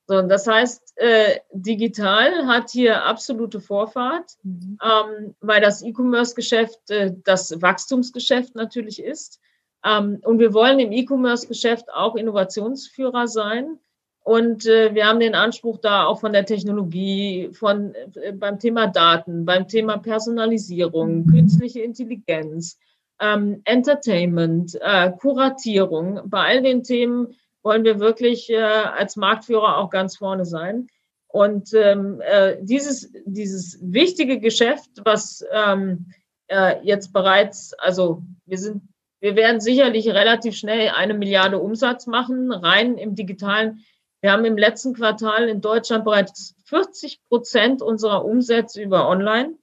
[0.07, 4.77] So, das heißt, äh, digital hat hier absolute Vorfahrt, mhm.
[4.83, 9.39] ähm, weil das E-Commerce-Geschäft äh, das Wachstumsgeschäft natürlich ist.
[9.85, 13.79] Ähm, und wir wollen im E-Commerce-Geschäft auch Innovationsführer sein.
[14.23, 18.87] Und äh, wir haben den Anspruch da auch von der Technologie, von äh, beim Thema
[18.87, 21.27] Daten, beim Thema Personalisierung, mhm.
[21.27, 22.77] künstliche Intelligenz,
[23.19, 26.21] ähm, Entertainment, äh, Kuratierung.
[26.25, 30.87] Bei all den Themen wollen wir wirklich äh, als Marktführer auch ganz vorne sein.
[31.27, 36.07] Und ähm, äh, dieses, dieses wichtige Geschäft, was ähm,
[36.47, 38.83] äh, jetzt bereits, also wir sind,
[39.21, 43.85] wir werden sicherlich relativ schnell eine Milliarde Umsatz machen, rein im digitalen.
[44.21, 49.55] Wir haben im letzten Quartal in Deutschland bereits 40 Prozent unserer Umsätze über Online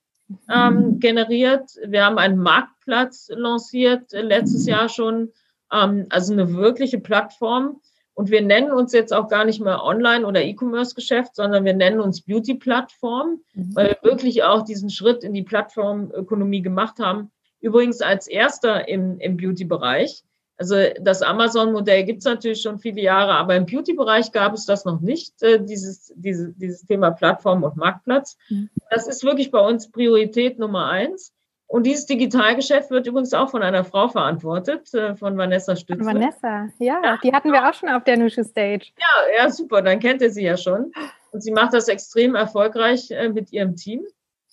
[0.52, 1.70] ähm, generiert.
[1.86, 5.32] Wir haben einen Marktplatz lanciert, äh, letztes Jahr schon,
[5.72, 7.80] ähm, also eine wirkliche Plattform.
[8.14, 12.00] Und wir nennen uns jetzt auch gar nicht mehr Online- oder E-Commerce-Geschäft, sondern wir nennen
[12.00, 13.76] uns Beauty-Plattform, mhm.
[13.76, 17.30] weil wir wirklich auch diesen Schritt in die Plattformökonomie gemacht haben.
[17.60, 20.24] Übrigens als erster im, im Beauty-Bereich.
[20.58, 24.84] Also das Amazon-Modell gibt es natürlich schon viele Jahre, aber im Beauty-Bereich gab es das
[24.84, 28.36] noch nicht, äh, dieses, diese, dieses Thema Plattform und Marktplatz.
[28.48, 28.68] Mhm.
[28.90, 31.32] Das ist wirklich bei uns Priorität Nummer eins.
[31.68, 36.04] Und dieses Digitalgeschäft wird übrigens auch von einer Frau verantwortet, äh, von Vanessa Stütze.
[36.04, 38.90] Vanessa, ja, ja, die hatten wir auch schon auf der Nushu Stage.
[38.98, 40.92] Ja, ja, super, dann kennt ihr sie ja schon.
[41.30, 44.02] Und sie macht das extrem erfolgreich äh, mit ihrem Team.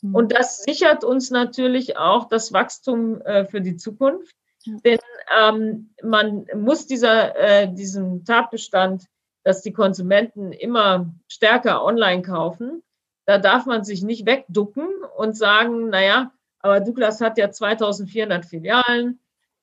[0.02, 0.14] Mhm.
[0.14, 4.36] Und das sichert uns natürlich auch das Wachstum äh, für die Zukunft.
[4.66, 5.00] Denn
[5.38, 9.06] ähm, man muss dieser, äh, diesem Tatbestand,
[9.44, 12.84] dass die Konsumenten immer stärker online kaufen,
[13.26, 19.20] da darf man sich nicht wegducken und sagen, naja, aber Douglas hat ja 2400 Filialen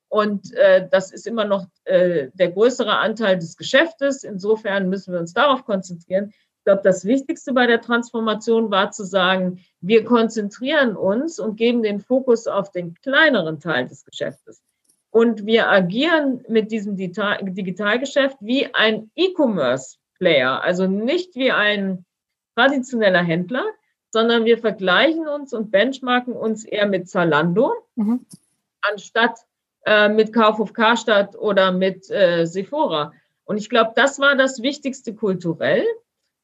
[0.09, 4.23] und äh, das ist immer noch äh, der größere Anteil des Geschäftes.
[4.23, 6.31] Insofern müssen wir uns darauf konzentrieren.
[6.59, 11.83] Ich glaube, das Wichtigste bei der Transformation war zu sagen, wir konzentrieren uns und geben
[11.83, 14.61] den Fokus auf den kleineren Teil des Geschäftes.
[15.13, 22.03] Und wir agieren mit diesem Digitalgeschäft wie ein E-Commerce-Player, also nicht wie ein
[22.55, 23.63] traditioneller Händler,
[24.09, 28.25] sondern wir vergleichen uns und benchmarken uns eher mit Zalando, mhm.
[28.81, 29.37] anstatt
[29.85, 33.13] äh, mit Kaufhof Karstadt oder mit äh, Sephora.
[33.45, 35.85] Und ich glaube, das war das Wichtigste kulturell.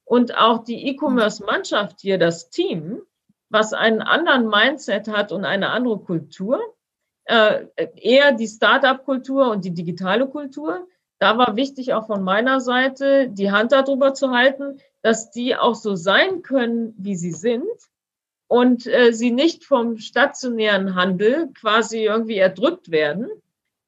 [0.06, 3.02] Und auch die E-Commerce-Mannschaft hier, das Team,
[3.50, 6.62] was einen anderen Mindset hat und eine andere Kultur,
[7.30, 10.88] äh, eher die Startup-Kultur und die digitale Kultur.
[11.20, 15.76] Da war wichtig auch von meiner Seite, die Hand darüber zu halten, dass die auch
[15.76, 17.68] so sein können, wie sie sind
[18.48, 23.30] und äh, sie nicht vom stationären Handel quasi irgendwie erdrückt werden,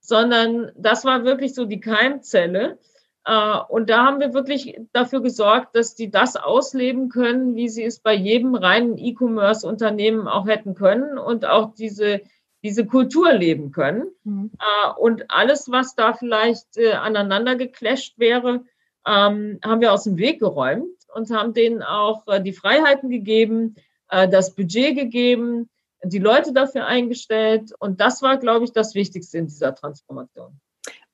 [0.02, 2.78] sondern das war wirklich so die Keimzelle.
[3.26, 7.86] Äh, und da haben wir wirklich dafür gesorgt, dass die das ausleben können, wie sie
[7.86, 12.22] es bei jedem reinen E-Commerce-Unternehmen auch hätten können und auch diese
[12.64, 14.08] diese Kultur leben können.
[14.24, 14.52] Mhm.
[14.60, 18.64] Äh, und alles, was da vielleicht äh, aneinander geclasht wäre,
[19.06, 23.76] ähm, haben wir aus dem Weg geräumt und haben denen auch äh, die Freiheiten gegeben,
[24.10, 25.70] äh, das Budget gegeben,
[26.04, 27.74] die Leute dafür eingestellt.
[27.80, 30.60] Und das war, glaube ich, das Wichtigste in dieser Transformation.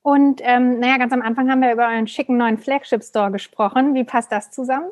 [0.02, 3.94] Und ähm, naja, ganz am Anfang haben wir über einen schicken neuen Flagship-Store gesprochen.
[3.94, 4.90] Wie passt das zusammen?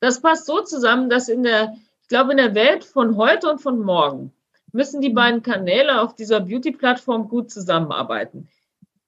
[0.00, 3.60] Das passt so zusammen, dass in der, ich glaube, in der Welt von heute und
[3.60, 4.32] von morgen
[4.74, 8.48] müssen die beiden Kanäle auf dieser Beauty-Plattform gut zusammenarbeiten.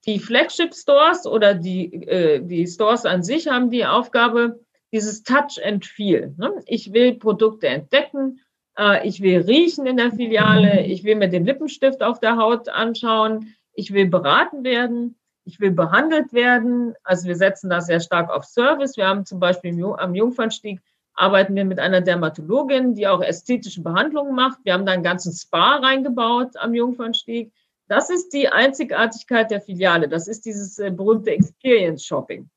[0.07, 4.61] Die Flagship-Stores oder die, äh, die Stores an sich haben die Aufgabe,
[4.93, 6.35] dieses Touch and Feel.
[6.39, 6.53] Ne?
[6.67, 8.41] Ich will Produkte entdecken,
[8.79, 12.69] äh, ich will riechen in der Filiale, ich will mir den Lippenstift auf der Haut
[12.69, 16.95] anschauen, ich will beraten werden, ich will behandelt werden.
[17.03, 18.97] Also wir setzen da sehr stark auf Service.
[18.97, 20.81] Wir haben zum Beispiel am Jungfernstieg
[21.17, 24.59] arbeiten wir mit einer Dermatologin, die auch ästhetische Behandlungen macht.
[24.65, 27.53] Wir haben da einen ganzen Spa reingebaut am Jungfernstieg.
[27.89, 30.09] Das ist die Einzigartigkeit der Filiale.
[30.09, 32.49] Das ist dieses äh, berühmte Experience Shopping.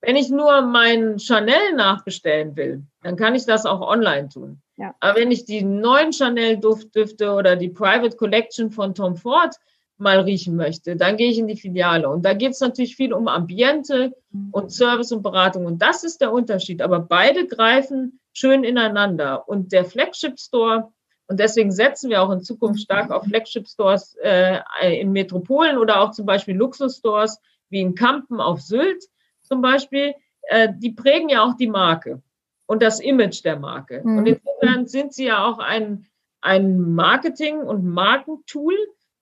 [0.00, 4.62] Wenn ich nur mein Chanel nachbestellen will, dann kann ich das auch online tun.
[4.76, 4.94] Ja.
[5.00, 9.56] Aber wenn ich die neuen Chanel Duftdüfte oder die Private Collection von Tom Ford
[9.98, 12.08] mal riechen möchte, dann gehe ich in die Filiale.
[12.08, 14.14] Und da geht es natürlich viel um Ambiente
[14.52, 15.66] und Service und Beratung.
[15.66, 16.80] Und das ist der Unterschied.
[16.82, 19.48] Aber beide greifen schön ineinander.
[19.48, 20.92] Und der Flagship Store,
[21.26, 24.60] und deswegen setzen wir auch in Zukunft stark auf Flagship Stores äh,
[25.00, 29.04] in Metropolen oder auch zum Beispiel Luxusstores wie in Kampen auf Sylt
[29.48, 32.22] zum Beispiel, äh, die prägen ja auch die Marke
[32.66, 34.02] und das Image der Marke.
[34.04, 34.18] Mhm.
[34.18, 36.06] Und insofern sind sie ja auch ein,
[36.40, 38.76] ein Marketing- und Markentool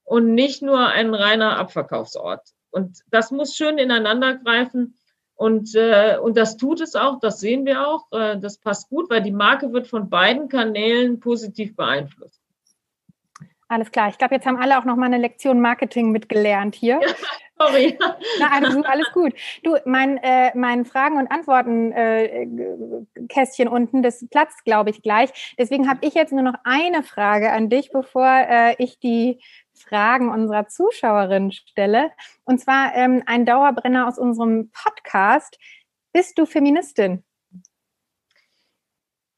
[0.06, 2.40] und nicht nur ein reiner Abverkaufsort.
[2.70, 4.96] Und das muss schön ineinander greifen.
[5.34, 8.10] Und, äh, und das tut es auch, das sehen wir auch.
[8.12, 12.40] Äh, das passt gut, weil die Marke wird von beiden Kanälen positiv beeinflusst.
[13.68, 14.08] Alles klar.
[14.08, 17.00] Ich glaube, jetzt haben alle auch noch mal eine Lektion Marketing mitgelernt hier.
[17.02, 17.08] Ja,
[17.58, 17.98] sorry.
[18.38, 19.34] Na, also, alles gut.
[19.64, 25.56] Du, mein, äh, mein Fragen- und Antworten-Kästchen äh, unten, das platzt, glaube ich, gleich.
[25.58, 29.40] Deswegen habe ich jetzt nur noch eine Frage an dich, bevor äh, ich die
[29.76, 32.10] Fragen unserer Zuschauerin stelle.
[32.44, 35.58] Und zwar ähm, ein Dauerbrenner aus unserem Podcast.
[36.12, 37.22] Bist du Feministin?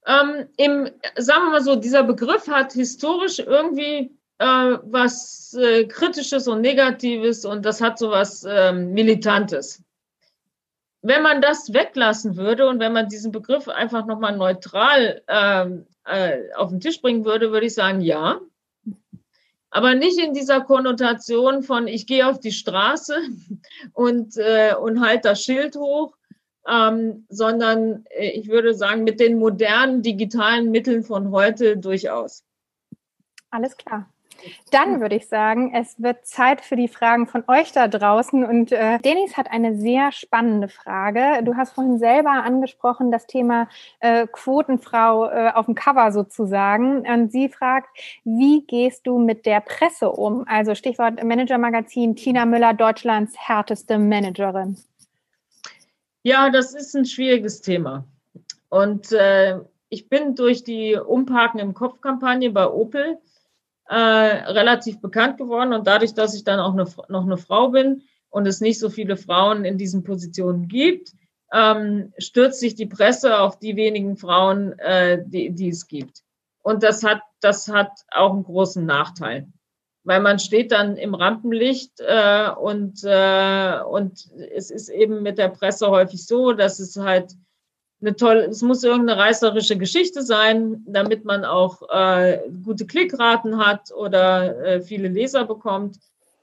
[0.07, 4.45] Ähm, im, sagen wir mal so, dieser Begriff hat historisch irgendwie äh,
[4.83, 9.83] was äh, Kritisches und Negatives und das hat so was äh, Militantes.
[11.03, 16.39] Wenn man das weglassen würde und wenn man diesen Begriff einfach nochmal neutral ähm, äh,
[16.57, 18.41] auf den Tisch bringen würde, würde ich sagen, ja,
[19.71, 23.17] aber nicht in dieser Konnotation von ich gehe auf die Straße
[23.93, 26.17] und, äh, und halte das Schild hoch,
[26.67, 32.45] ähm, sondern äh, ich würde sagen, mit den modernen digitalen Mitteln von heute durchaus.
[33.51, 34.09] Alles klar.
[34.71, 38.45] Dann würde ich sagen, es wird Zeit für die Fragen von euch da draußen.
[38.45, 41.43] Und äh, Denis hat eine sehr spannende Frage.
[41.45, 43.69] Du hast vorhin selber angesprochen, das Thema
[44.01, 47.07] äh, Quotenfrau äh, auf dem Cover sozusagen.
[47.09, 47.89] Und sie fragt,
[48.25, 50.45] wie gehst du mit der Presse um?
[50.47, 54.77] Also Stichwort Manager-Magazin, Tina Müller, Deutschlands härteste Managerin.
[56.23, 58.05] Ja, das ist ein schwieriges Thema.
[58.69, 63.19] Und äh, ich bin durch die Umparken im Kopf-Kampagne bei Opel
[63.89, 65.73] äh, relativ bekannt geworden.
[65.73, 68.91] Und dadurch, dass ich dann auch eine, noch eine Frau bin und es nicht so
[68.91, 71.13] viele Frauen in diesen Positionen gibt,
[71.53, 76.23] ähm, stürzt sich die Presse auf die wenigen Frauen, äh, die, die es gibt.
[76.63, 79.49] Und das hat, das hat auch einen großen Nachteil,
[80.05, 85.49] weil man steht dann im Rampenlicht äh, und, äh, und es ist eben mit der
[85.49, 87.33] Presse häufig so, dass es halt
[88.01, 93.93] eine tolle, es muss irgendeine reißerische Geschichte sein, damit man auch äh, gute Klickraten hat
[93.93, 95.99] oder äh, viele Leser bekommt.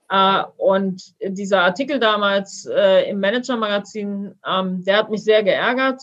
[0.10, 6.02] Äh, und dieser Artikel damals äh, im Manager-Magazin, ähm, der hat mich sehr geärgert,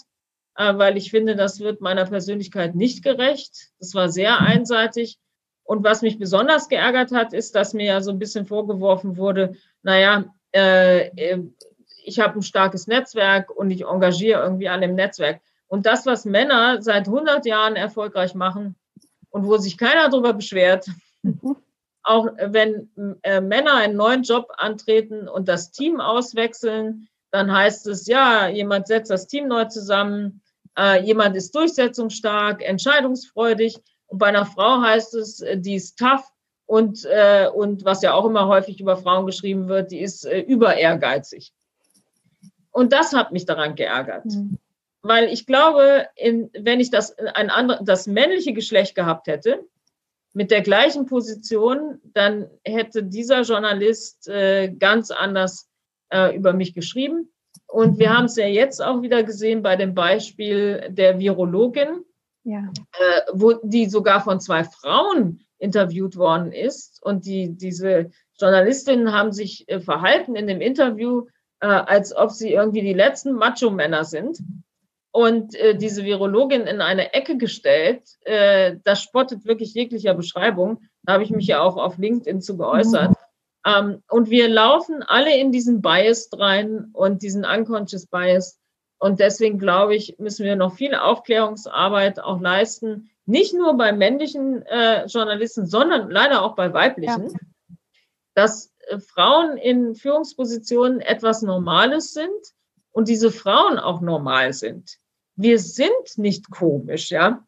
[0.57, 3.71] äh, weil ich finde, das wird meiner Persönlichkeit nicht gerecht.
[3.79, 5.19] Das war sehr einseitig.
[5.65, 9.55] Und was mich besonders geärgert hat, ist, dass mir ja so ein bisschen vorgeworfen wurde,
[9.83, 11.43] naja, äh, äh
[12.05, 15.41] ich habe ein starkes Netzwerk und ich engagiere irgendwie an dem Netzwerk.
[15.69, 18.77] Und das, was Männer seit 100 Jahren erfolgreich machen
[19.31, 20.87] und wo sich keiner darüber beschwert,
[22.03, 22.91] auch wenn
[23.23, 28.87] äh, Männer einen neuen Job antreten und das Team auswechseln, dann heißt es, ja, jemand
[28.87, 30.43] setzt das Team neu zusammen,
[30.79, 33.79] äh, jemand ist durchsetzungsstark, entscheidungsfreudig.
[34.07, 36.31] Und bei einer Frau heißt es, äh, die ist tough
[36.67, 40.41] und, äh, und was ja auch immer häufig über Frauen geschrieben wird, die ist äh,
[40.41, 41.53] über ehrgeizig.
[42.73, 44.25] Und das hat mich daran geärgert.
[44.25, 44.59] Mhm.
[45.03, 49.65] Weil ich glaube, in, wenn ich das, ein andere, das männliche Geschlecht gehabt hätte,
[50.33, 55.69] mit der gleichen Position, dann hätte dieser Journalist äh, ganz anders
[56.11, 57.31] äh, über mich geschrieben.
[57.67, 62.05] Und wir haben es ja jetzt auch wieder gesehen bei dem Beispiel der Virologin,
[62.45, 62.71] ja.
[62.93, 67.03] äh, wo die sogar von zwei Frauen interviewt worden ist.
[67.03, 71.27] Und die, diese Journalistinnen haben sich äh, verhalten in dem Interview,
[71.63, 74.38] äh, als ob sie irgendwie die letzten Macho-Männer sind
[75.13, 78.02] und äh, diese Virologin in eine Ecke gestellt.
[78.23, 80.81] Äh, das spottet wirklich jeglicher Beschreibung.
[81.04, 83.10] Da habe ich mich ja auch auf LinkedIn zu geäußert.
[83.10, 83.17] Mhm.
[83.65, 88.58] Ähm, und wir laufen alle in diesen Bias rein und diesen unconscious Bias.
[88.98, 93.10] Und deswegen glaube ich, müssen wir noch viel Aufklärungsarbeit auch leisten.
[93.25, 97.29] Nicht nur bei männlichen äh, Journalisten, sondern leider auch bei weiblichen.
[97.29, 97.38] Ja.
[98.35, 102.31] Dass Frauen in Führungspositionen etwas Normales sind
[102.91, 104.99] und diese Frauen auch normal sind.
[105.37, 107.45] Wir sind nicht komisch, ja.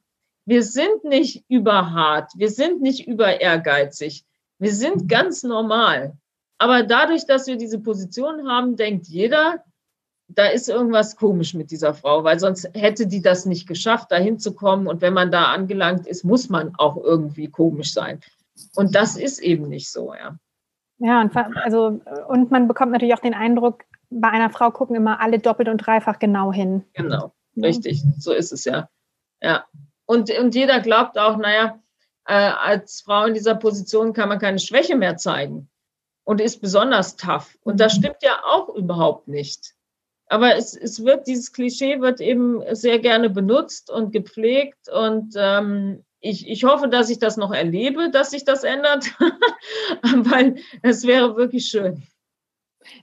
[0.47, 2.31] Wir sind nicht überhart.
[2.37, 4.25] Wir sind nicht über ehrgeizig.
[4.59, 6.17] Wir sind ganz normal.
[6.59, 9.65] Aber dadurch, dass wir diese Position haben, denkt jeder,
[10.29, 14.17] da ist irgendwas komisch mit dieser Frau, weil sonst hätte die das nicht geschafft, da
[14.17, 14.87] hinzukommen.
[14.87, 18.21] Und wenn man da angelangt ist, muss man auch irgendwie komisch sein.
[18.75, 20.39] Und das ist eben nicht so, ja.
[20.99, 25.21] Ja, und, also, und man bekommt natürlich auch den Eindruck, bei einer Frau gucken immer
[25.21, 26.85] alle doppelt und dreifach genau hin.
[26.95, 28.89] Genau, richtig, so ist es ja.
[29.41, 29.65] Ja.
[30.07, 31.81] Und, und jeder glaubt auch, naja,
[32.27, 35.69] äh, als Frau in dieser Position kann man keine Schwäche mehr zeigen
[36.25, 37.57] und ist besonders tough.
[37.63, 38.01] Und das mhm.
[38.01, 39.75] stimmt ja auch überhaupt nicht.
[40.29, 46.05] Aber es, es wird, dieses Klischee wird eben sehr gerne benutzt und gepflegt und ähm,
[46.25, 49.15] ich, ich hoffe, dass ich das noch erlebe, dass sich das ändert,
[50.03, 52.03] weil es wäre wirklich schön.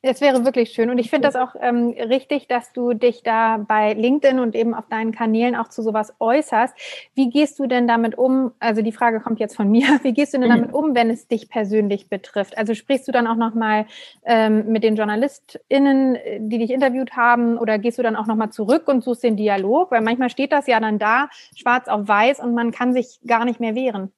[0.02, 0.90] Es wäre wirklich schön.
[0.90, 4.74] Und ich finde das auch ähm, richtig, dass du dich da bei LinkedIn und eben
[4.74, 6.74] auf deinen Kanälen auch zu sowas äußerst.
[7.16, 8.52] Wie gehst du denn damit um?
[8.60, 10.00] Also die Frage kommt jetzt von mir.
[10.04, 12.58] Wie gehst du denn damit um, wenn es dich persönlich betrifft?
[12.58, 13.86] Also sprichst du dann auch nochmal
[14.24, 18.88] ähm, mit den JournalistInnen, die dich interviewt haben, oder gehst du dann auch nochmal zurück
[18.88, 19.92] und suchst den Dialog?
[19.92, 23.46] Weil manchmal steht das ja dann da, schwarz auf weiß, und man kann sich gar
[23.46, 24.12] nicht mehr wehren.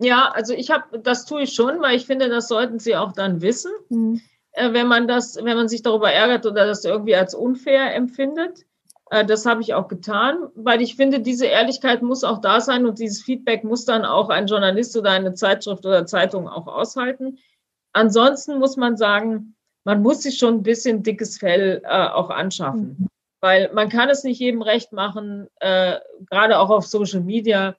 [0.00, 3.12] Ja, also ich habe, das tue ich schon, weil ich finde, das sollten sie auch
[3.12, 3.70] dann wissen.
[3.88, 4.20] Mhm
[4.56, 8.64] wenn man das, wenn man sich darüber ärgert oder das irgendwie als unfair empfindet.
[9.10, 12.86] Äh, das habe ich auch getan, weil ich finde, diese Ehrlichkeit muss auch da sein
[12.86, 17.38] und dieses Feedback muss dann auch ein Journalist oder eine Zeitschrift oder Zeitung auch aushalten.
[17.92, 22.96] Ansonsten muss man sagen, man muss sich schon ein bisschen dickes Fell äh, auch anschaffen,
[22.98, 23.08] mhm.
[23.40, 25.48] weil man kann es nicht jedem recht machen.
[25.60, 25.98] Äh,
[26.30, 27.76] gerade auch auf Social Media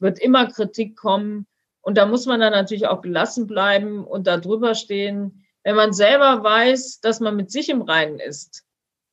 [0.00, 1.46] wird immer Kritik kommen
[1.80, 5.92] und da muss man dann natürlich auch gelassen bleiben und da drüber stehen wenn man
[5.92, 8.64] selber weiß, dass man mit sich im Reinen ist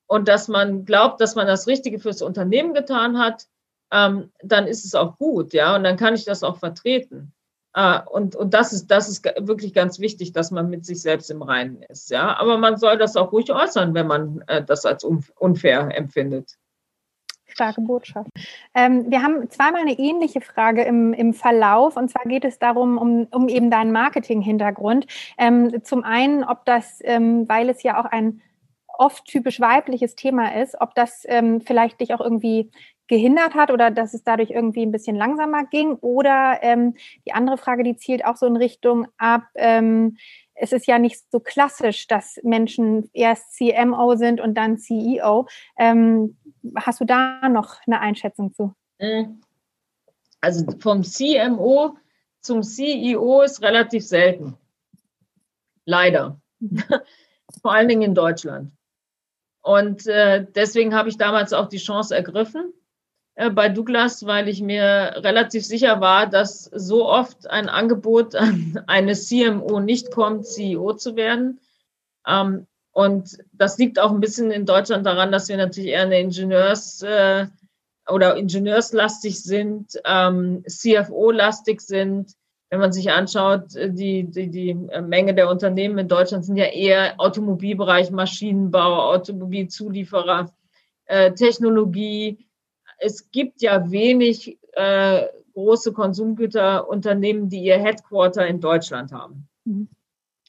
[0.08, 3.48] und dass man glaubt, dass man das Richtige fürs Unternehmen getan hat,
[3.92, 7.34] ähm, dann ist es auch gut, ja, und dann kann ich das auch vertreten.
[7.74, 11.32] Äh, und und das, ist, das ist wirklich ganz wichtig, dass man mit sich selbst
[11.32, 12.38] im Reinen ist, ja.
[12.38, 16.58] Aber man soll das auch ruhig äußern, wenn man äh, das als unfair empfindet.
[17.52, 18.30] Starke Botschaft.
[18.74, 22.98] Ähm, wir haben zweimal eine ähnliche Frage im, im Verlauf und zwar geht es darum,
[22.98, 25.08] um, um eben deinen Marketing-Hintergrund.
[25.38, 28.42] Ähm, zum einen, ob das, ähm, weil es ja auch ein
[28.98, 32.70] oft typisch weibliches Thema ist, ob das ähm, vielleicht dich auch irgendwie
[33.08, 36.96] gehindert hat oder dass es dadurch irgendwie ein bisschen langsamer ging oder ähm,
[37.26, 40.18] die andere Frage, die zielt auch so in Richtung ab, ähm,
[40.62, 45.48] es ist ja nicht so klassisch, dass Menschen erst CMO sind und dann CEO.
[45.78, 46.38] Ähm,
[46.76, 48.76] hast du da noch eine Einschätzung zu?
[49.00, 49.42] Mhm.
[50.40, 51.98] Also vom CMO
[52.42, 54.56] zum CEO ist relativ selten.
[55.86, 56.40] Leider.
[56.60, 56.84] Mhm.
[57.62, 58.72] Vor allen Dingen in Deutschland.
[59.64, 62.72] Und äh, deswegen habe ich damals auch die Chance ergriffen
[63.36, 69.14] bei Douglas, weil ich mir relativ sicher war, dass so oft ein Angebot an eine
[69.14, 71.60] CMO nicht kommt, CEO zu werden.
[72.28, 76.20] Ähm, und das liegt auch ein bisschen in Deutschland daran, dass wir natürlich eher eine
[76.20, 77.48] Ingenieurs- äh,
[78.10, 82.34] oder Ingenieurslastig sind, ähm, CFO-lastig sind.
[82.70, 86.66] Wenn man sich anschaut, äh, die, die, die Menge der Unternehmen in Deutschland sind ja
[86.66, 90.52] eher Automobilbereich, Maschinenbau, Automobilzulieferer,
[91.06, 92.46] äh, Technologie.
[93.02, 99.48] Es gibt ja wenig äh, große Konsumgüterunternehmen, die ihr Headquarter in Deutschland haben.
[99.66, 99.90] Mhm.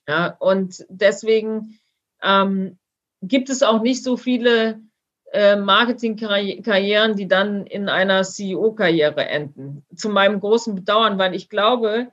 [0.07, 1.79] Ja, und deswegen
[2.23, 2.79] ähm,
[3.23, 4.81] gibt es auch nicht so viele
[5.33, 9.85] äh, Marketingkarrieren, die dann in einer CEO-Karriere enden.
[9.95, 12.09] Zu meinem großen Bedauern, weil ich glaube,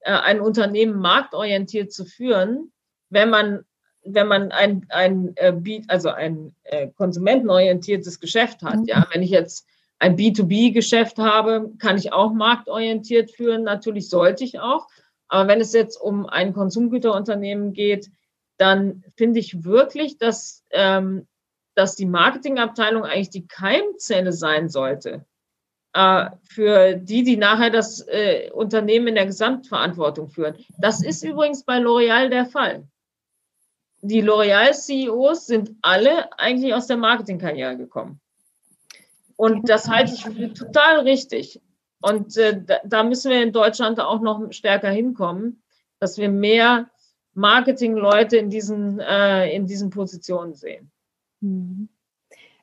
[0.00, 2.72] äh, ein Unternehmen marktorientiert zu führen,
[3.10, 3.64] wenn man
[4.06, 8.84] wenn man ein, ein äh, also ein äh, konsumentenorientiertes Geschäft hat, mhm.
[8.84, 9.66] ja, wenn ich jetzt
[10.04, 13.62] ein B2B-Geschäft habe, kann ich auch marktorientiert führen.
[13.62, 14.86] Natürlich sollte ich auch.
[15.28, 18.10] Aber wenn es jetzt um ein Konsumgüterunternehmen geht,
[18.58, 21.26] dann finde ich wirklich, dass, ähm,
[21.74, 25.24] dass die Marketingabteilung eigentlich die Keimzelle sein sollte
[25.94, 30.56] äh, für die, die nachher das äh, Unternehmen in der Gesamtverantwortung führen.
[30.76, 32.86] Das ist übrigens bei L'Oreal der Fall.
[34.02, 38.20] Die L'Oreal-CEOs sind alle eigentlich aus der Marketingkarriere gekommen.
[39.36, 41.60] Und das halte ich für total richtig.
[42.00, 45.62] Und äh, da, müssen wir in Deutschland auch noch stärker hinkommen,
[45.98, 46.90] dass wir mehr
[47.32, 50.90] Marketingleute in diesen, äh, in diesen Positionen sehen.
[51.40, 51.88] Mhm.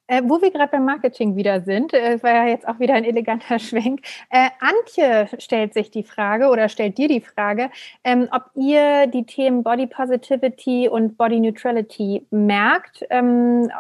[0.08, 3.06] Äh, wo wir gerade beim Marketing wieder sind, äh, war ja jetzt auch wieder ein
[3.06, 4.02] eleganter Schwenk.
[4.30, 7.70] Äh, Antje stellt sich die Frage oder stellt dir die Frage,
[8.04, 13.72] ähm, ob ihr die Themen Body Positivity und Body Neutrality merkt, ähm,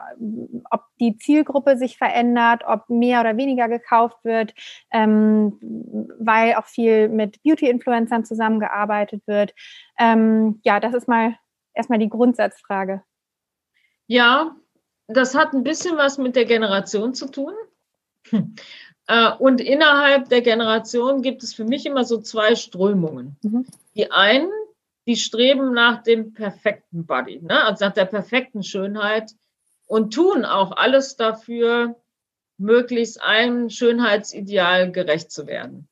[0.70, 4.54] ob die Zielgruppe sich verändert, ob mehr oder weniger gekauft wird,
[4.92, 5.60] ähm,
[6.20, 9.54] weil auch viel mit Beauty-Influencern zusammengearbeitet wird.
[10.00, 11.36] Ähm, ja, das ist mal
[11.74, 13.04] erstmal die Grundsatzfrage.
[14.08, 14.56] Ja,
[15.14, 17.53] das hat ein bisschen was mit der Generation zu tun.
[19.07, 23.36] Äh, und innerhalb der Generation gibt es für mich immer so zwei Strömungen.
[23.41, 23.66] Mhm.
[23.95, 24.51] Die einen,
[25.07, 27.64] die streben nach dem perfekten Body, ne?
[27.64, 29.32] also nach der perfekten Schönheit
[29.88, 31.99] und tun auch alles dafür,
[32.57, 35.89] möglichst einem Schönheitsideal gerecht zu werden.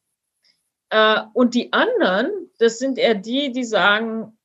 [0.89, 4.38] Äh, und die anderen, das sind eher die, die sagen,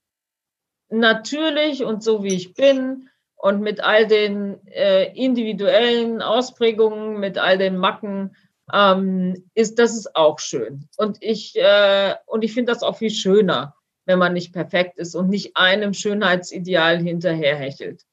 [0.88, 3.10] natürlich und so wie ich bin
[3.45, 8.34] und mit all den äh, individuellen Ausprägungen, mit all den Macken,
[8.72, 10.88] ähm, ist das ist auch schön.
[10.97, 13.74] Und ich, äh, ich finde das auch viel schöner,
[14.07, 18.07] wenn man nicht perfekt ist und nicht einem Schönheitsideal hinterherhechelt.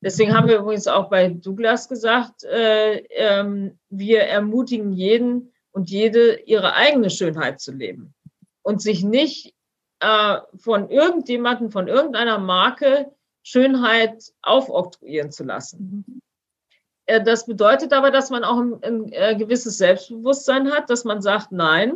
[0.00, 6.40] Deswegen haben wir übrigens auch bei Douglas gesagt, äh, ähm, wir ermutigen jeden und jede,
[6.46, 8.14] ihre eigene Schönheit zu leben
[8.62, 9.54] und sich nicht
[10.00, 13.12] äh, von irgendjemandem, von irgendeiner Marke
[13.42, 16.04] Schönheit aufoktroyieren zu lassen.
[16.06, 16.20] Mhm.
[17.24, 21.22] Das bedeutet aber, dass man auch ein, ein, ein äh, gewisses Selbstbewusstsein hat, dass man
[21.22, 21.94] sagt, nein,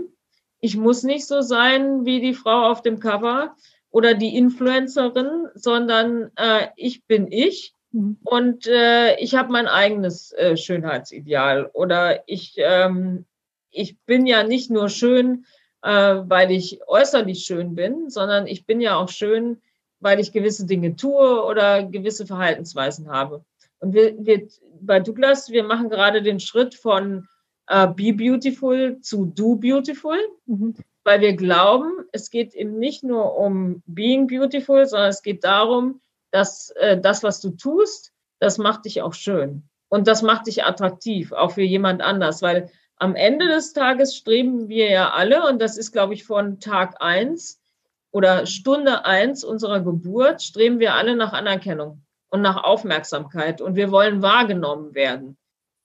[0.61, 3.55] ich muss nicht so sein wie die Frau auf dem Cover
[3.91, 8.17] oder die Influencerin, sondern äh, ich bin ich mhm.
[8.25, 13.25] und äh, ich habe mein eigenes äh, Schönheitsideal oder ich, ähm,
[13.71, 15.45] ich bin ja nicht nur schön,
[15.83, 19.61] äh, weil ich äußerlich schön bin, sondern ich bin ja auch schön,
[20.05, 23.43] weil ich gewisse Dinge tue oder gewisse Verhaltensweisen habe.
[23.81, 24.47] Und wir, wir
[24.81, 27.27] bei Douglas, wir machen gerade den Schritt von
[27.69, 30.75] äh, Be Beautiful zu Do Beautiful, mhm.
[31.05, 36.03] weil wir glauben, es geht eben nicht nur um Being Beautiful, sondern es geht darum,
[36.31, 39.63] dass äh, das, was du tust, das macht dich auch schön.
[39.89, 44.69] Und das macht dich attraktiv, auch für jemand anders, weil am Ende des Tages streben
[44.69, 47.59] wir ja alle, und das ist, glaube ich, von Tag eins
[48.15, 53.61] oder Stunde eins unserer Geburt, streben wir alle nach Anerkennung und nach Aufmerksamkeit.
[53.61, 55.37] Und wir wollen wahrgenommen werden.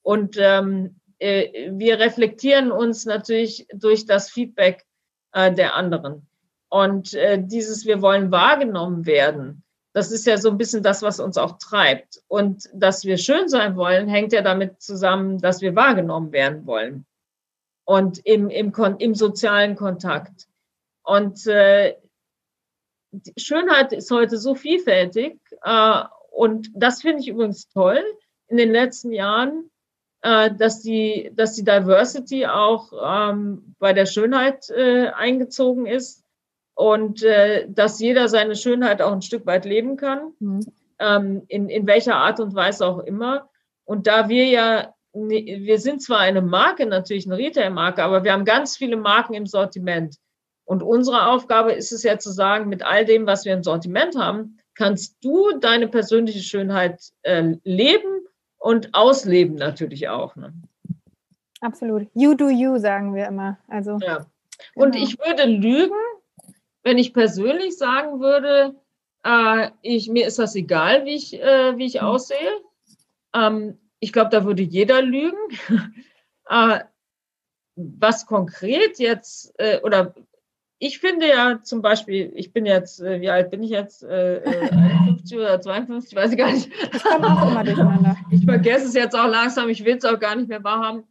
[0.03, 4.85] Und ähm, äh, wir reflektieren uns natürlich durch das Feedback
[5.31, 6.27] äh, der anderen.
[6.69, 9.63] Und äh, dieses, wir wollen wahrgenommen werden,
[9.93, 12.21] das ist ja so ein bisschen das, was uns auch treibt.
[12.27, 17.07] Und dass wir schön sein wollen, hängt ja damit zusammen, dass wir wahrgenommen werden wollen.
[17.85, 20.45] Und im, im, im sozialen Kontakt.
[21.01, 21.95] Und äh,
[23.37, 25.39] Schönheit ist heute so vielfältig.
[25.63, 28.03] Äh, und das finde ich übrigens toll.
[28.47, 29.69] In den letzten Jahren
[30.21, 36.25] äh, dass, die, dass die Diversity auch ähm, bei der Schönheit äh, eingezogen ist
[36.75, 40.65] und äh, dass jeder seine Schönheit auch ein Stück weit leben kann, mhm.
[40.99, 43.49] ähm, in, in welcher Art und Weise auch immer.
[43.85, 48.45] Und da wir ja, wir sind zwar eine Marke, natürlich eine Retail-Marke, aber wir haben
[48.45, 50.17] ganz viele Marken im Sortiment.
[50.69, 54.15] Und unsere Aufgabe ist es ja zu sagen, mit all dem, was wir im Sortiment
[54.15, 58.27] haben, kannst du deine persönliche Schönheit äh, leben
[58.59, 60.35] und ausleben natürlich auch.
[60.35, 60.53] Ne?
[61.61, 62.07] Absolut.
[62.13, 63.57] You do you, sagen wir immer.
[63.67, 64.27] Also, ja.
[64.75, 65.05] Und genau.
[65.05, 65.97] ich würde lügen,
[66.83, 68.75] wenn ich persönlich sagen würde,
[69.23, 72.07] äh, ich, mir ist das egal, wie ich, äh, wie ich mhm.
[72.07, 72.61] aussehe.
[73.33, 75.39] Ähm, ich glaube, da würde jeder lügen.
[76.47, 76.81] äh,
[77.75, 80.13] was konkret jetzt, äh, oder
[80.79, 84.01] ich finde ja zum Beispiel, ich bin jetzt, äh, wie alt bin ich jetzt?
[84.03, 86.71] Äh, 51 äh, oder 52, weiß ich gar nicht.
[86.93, 88.17] Das kommt auch immer durcheinander.
[88.31, 91.03] Ich vergesse es jetzt auch langsam, ich will es auch gar nicht mehr wahrhaben.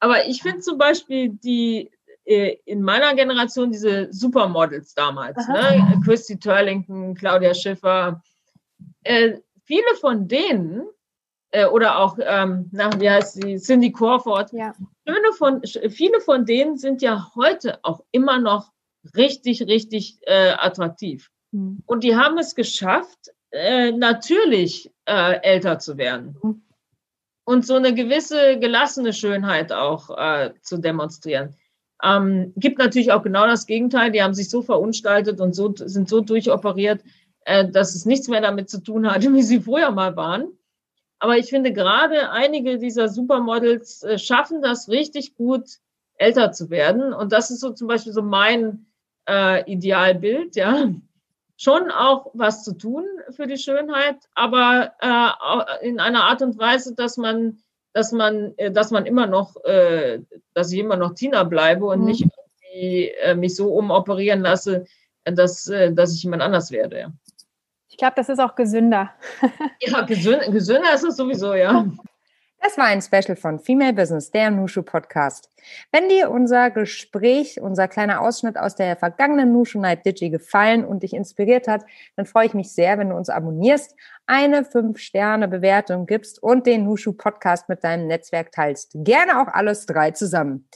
[0.00, 1.90] Aber ich finde zum Beispiel die,
[2.24, 6.00] äh, in meiner Generation diese Supermodels damals, ne?
[6.04, 8.22] Christy Turlington, Claudia Schiffer,
[9.02, 10.86] äh, viele von denen,
[11.50, 14.74] äh, oder auch, ähm, na, wie heißt sie, Cindy Crawford, ja.
[15.06, 18.73] viele, von, viele von denen sind ja heute auch immer noch
[19.16, 21.30] richtig, richtig äh, attraktiv.
[21.52, 21.82] Mhm.
[21.86, 26.36] Und die haben es geschafft, äh, natürlich äh, älter zu werden.
[26.42, 26.62] Mhm.
[27.44, 31.54] Und so eine gewisse gelassene Schönheit auch äh, zu demonstrieren.
[32.02, 34.10] Ähm, gibt natürlich auch genau das Gegenteil.
[34.10, 37.02] Die haben sich so verunstaltet und so, sind so durchoperiert,
[37.44, 40.48] äh, dass es nichts mehr damit zu tun hatte, wie sie früher mal waren.
[41.18, 45.78] Aber ich finde gerade einige dieser Supermodels äh, schaffen das richtig gut,
[46.16, 47.12] älter zu werden.
[47.12, 48.86] Und das ist so zum Beispiel so mein
[49.28, 50.90] äh, Idealbild, ja.
[51.56, 56.94] Schon auch was zu tun für die Schönheit, aber äh, in einer Art und Weise,
[56.94, 57.58] dass man,
[57.92, 60.20] dass man, äh, dass man immer noch, äh,
[60.52, 62.06] dass ich immer noch Tina bleibe und mhm.
[62.06, 62.26] nicht
[62.74, 64.84] äh, mich so umoperieren lasse,
[65.24, 66.98] dass, äh, dass ich jemand anders werde.
[66.98, 67.12] Ja.
[67.88, 69.12] Ich glaube, das ist auch gesünder.
[69.80, 71.86] ja, gesünder, gesünder ist es sowieso, ja.
[72.66, 75.50] Das war ein Special von Female Business, der Nushu Podcast.
[75.92, 81.02] Wenn dir unser Gespräch, unser kleiner Ausschnitt aus der vergangenen Nushu Night Digi gefallen und
[81.02, 81.84] dich inspiriert hat,
[82.16, 83.94] dann freue ich mich sehr, wenn du uns abonnierst,
[84.26, 88.92] eine 5-Sterne-Bewertung gibst und den Nushu Podcast mit deinem Netzwerk teilst.
[88.94, 90.66] Gerne auch alles drei zusammen.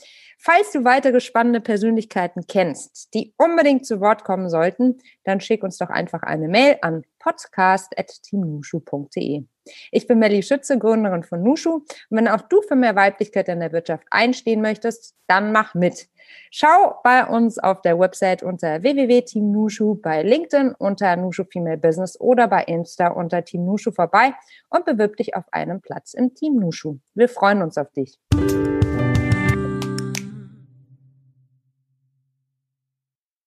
[0.41, 5.77] Falls du weitere spannende Persönlichkeiten kennst, die unbedingt zu Wort kommen sollten, dann schick uns
[5.77, 9.43] doch einfach eine Mail an podcast.teamnushu.de.
[9.91, 11.73] Ich bin Melly Schütze, Gründerin von Nushu.
[11.73, 16.07] Und wenn auch du für mehr Weiblichkeit in der Wirtschaft einstehen möchtest, dann mach mit.
[16.51, 22.47] Schau bei uns auf der Website unter www.teamnushu, bei LinkedIn unter Nushu Female Business oder
[22.47, 24.33] bei Insta unter Team Nushu vorbei
[24.69, 26.99] und bewirb dich auf einen Platz im Team Nushu.
[27.13, 28.17] Wir freuen uns auf dich.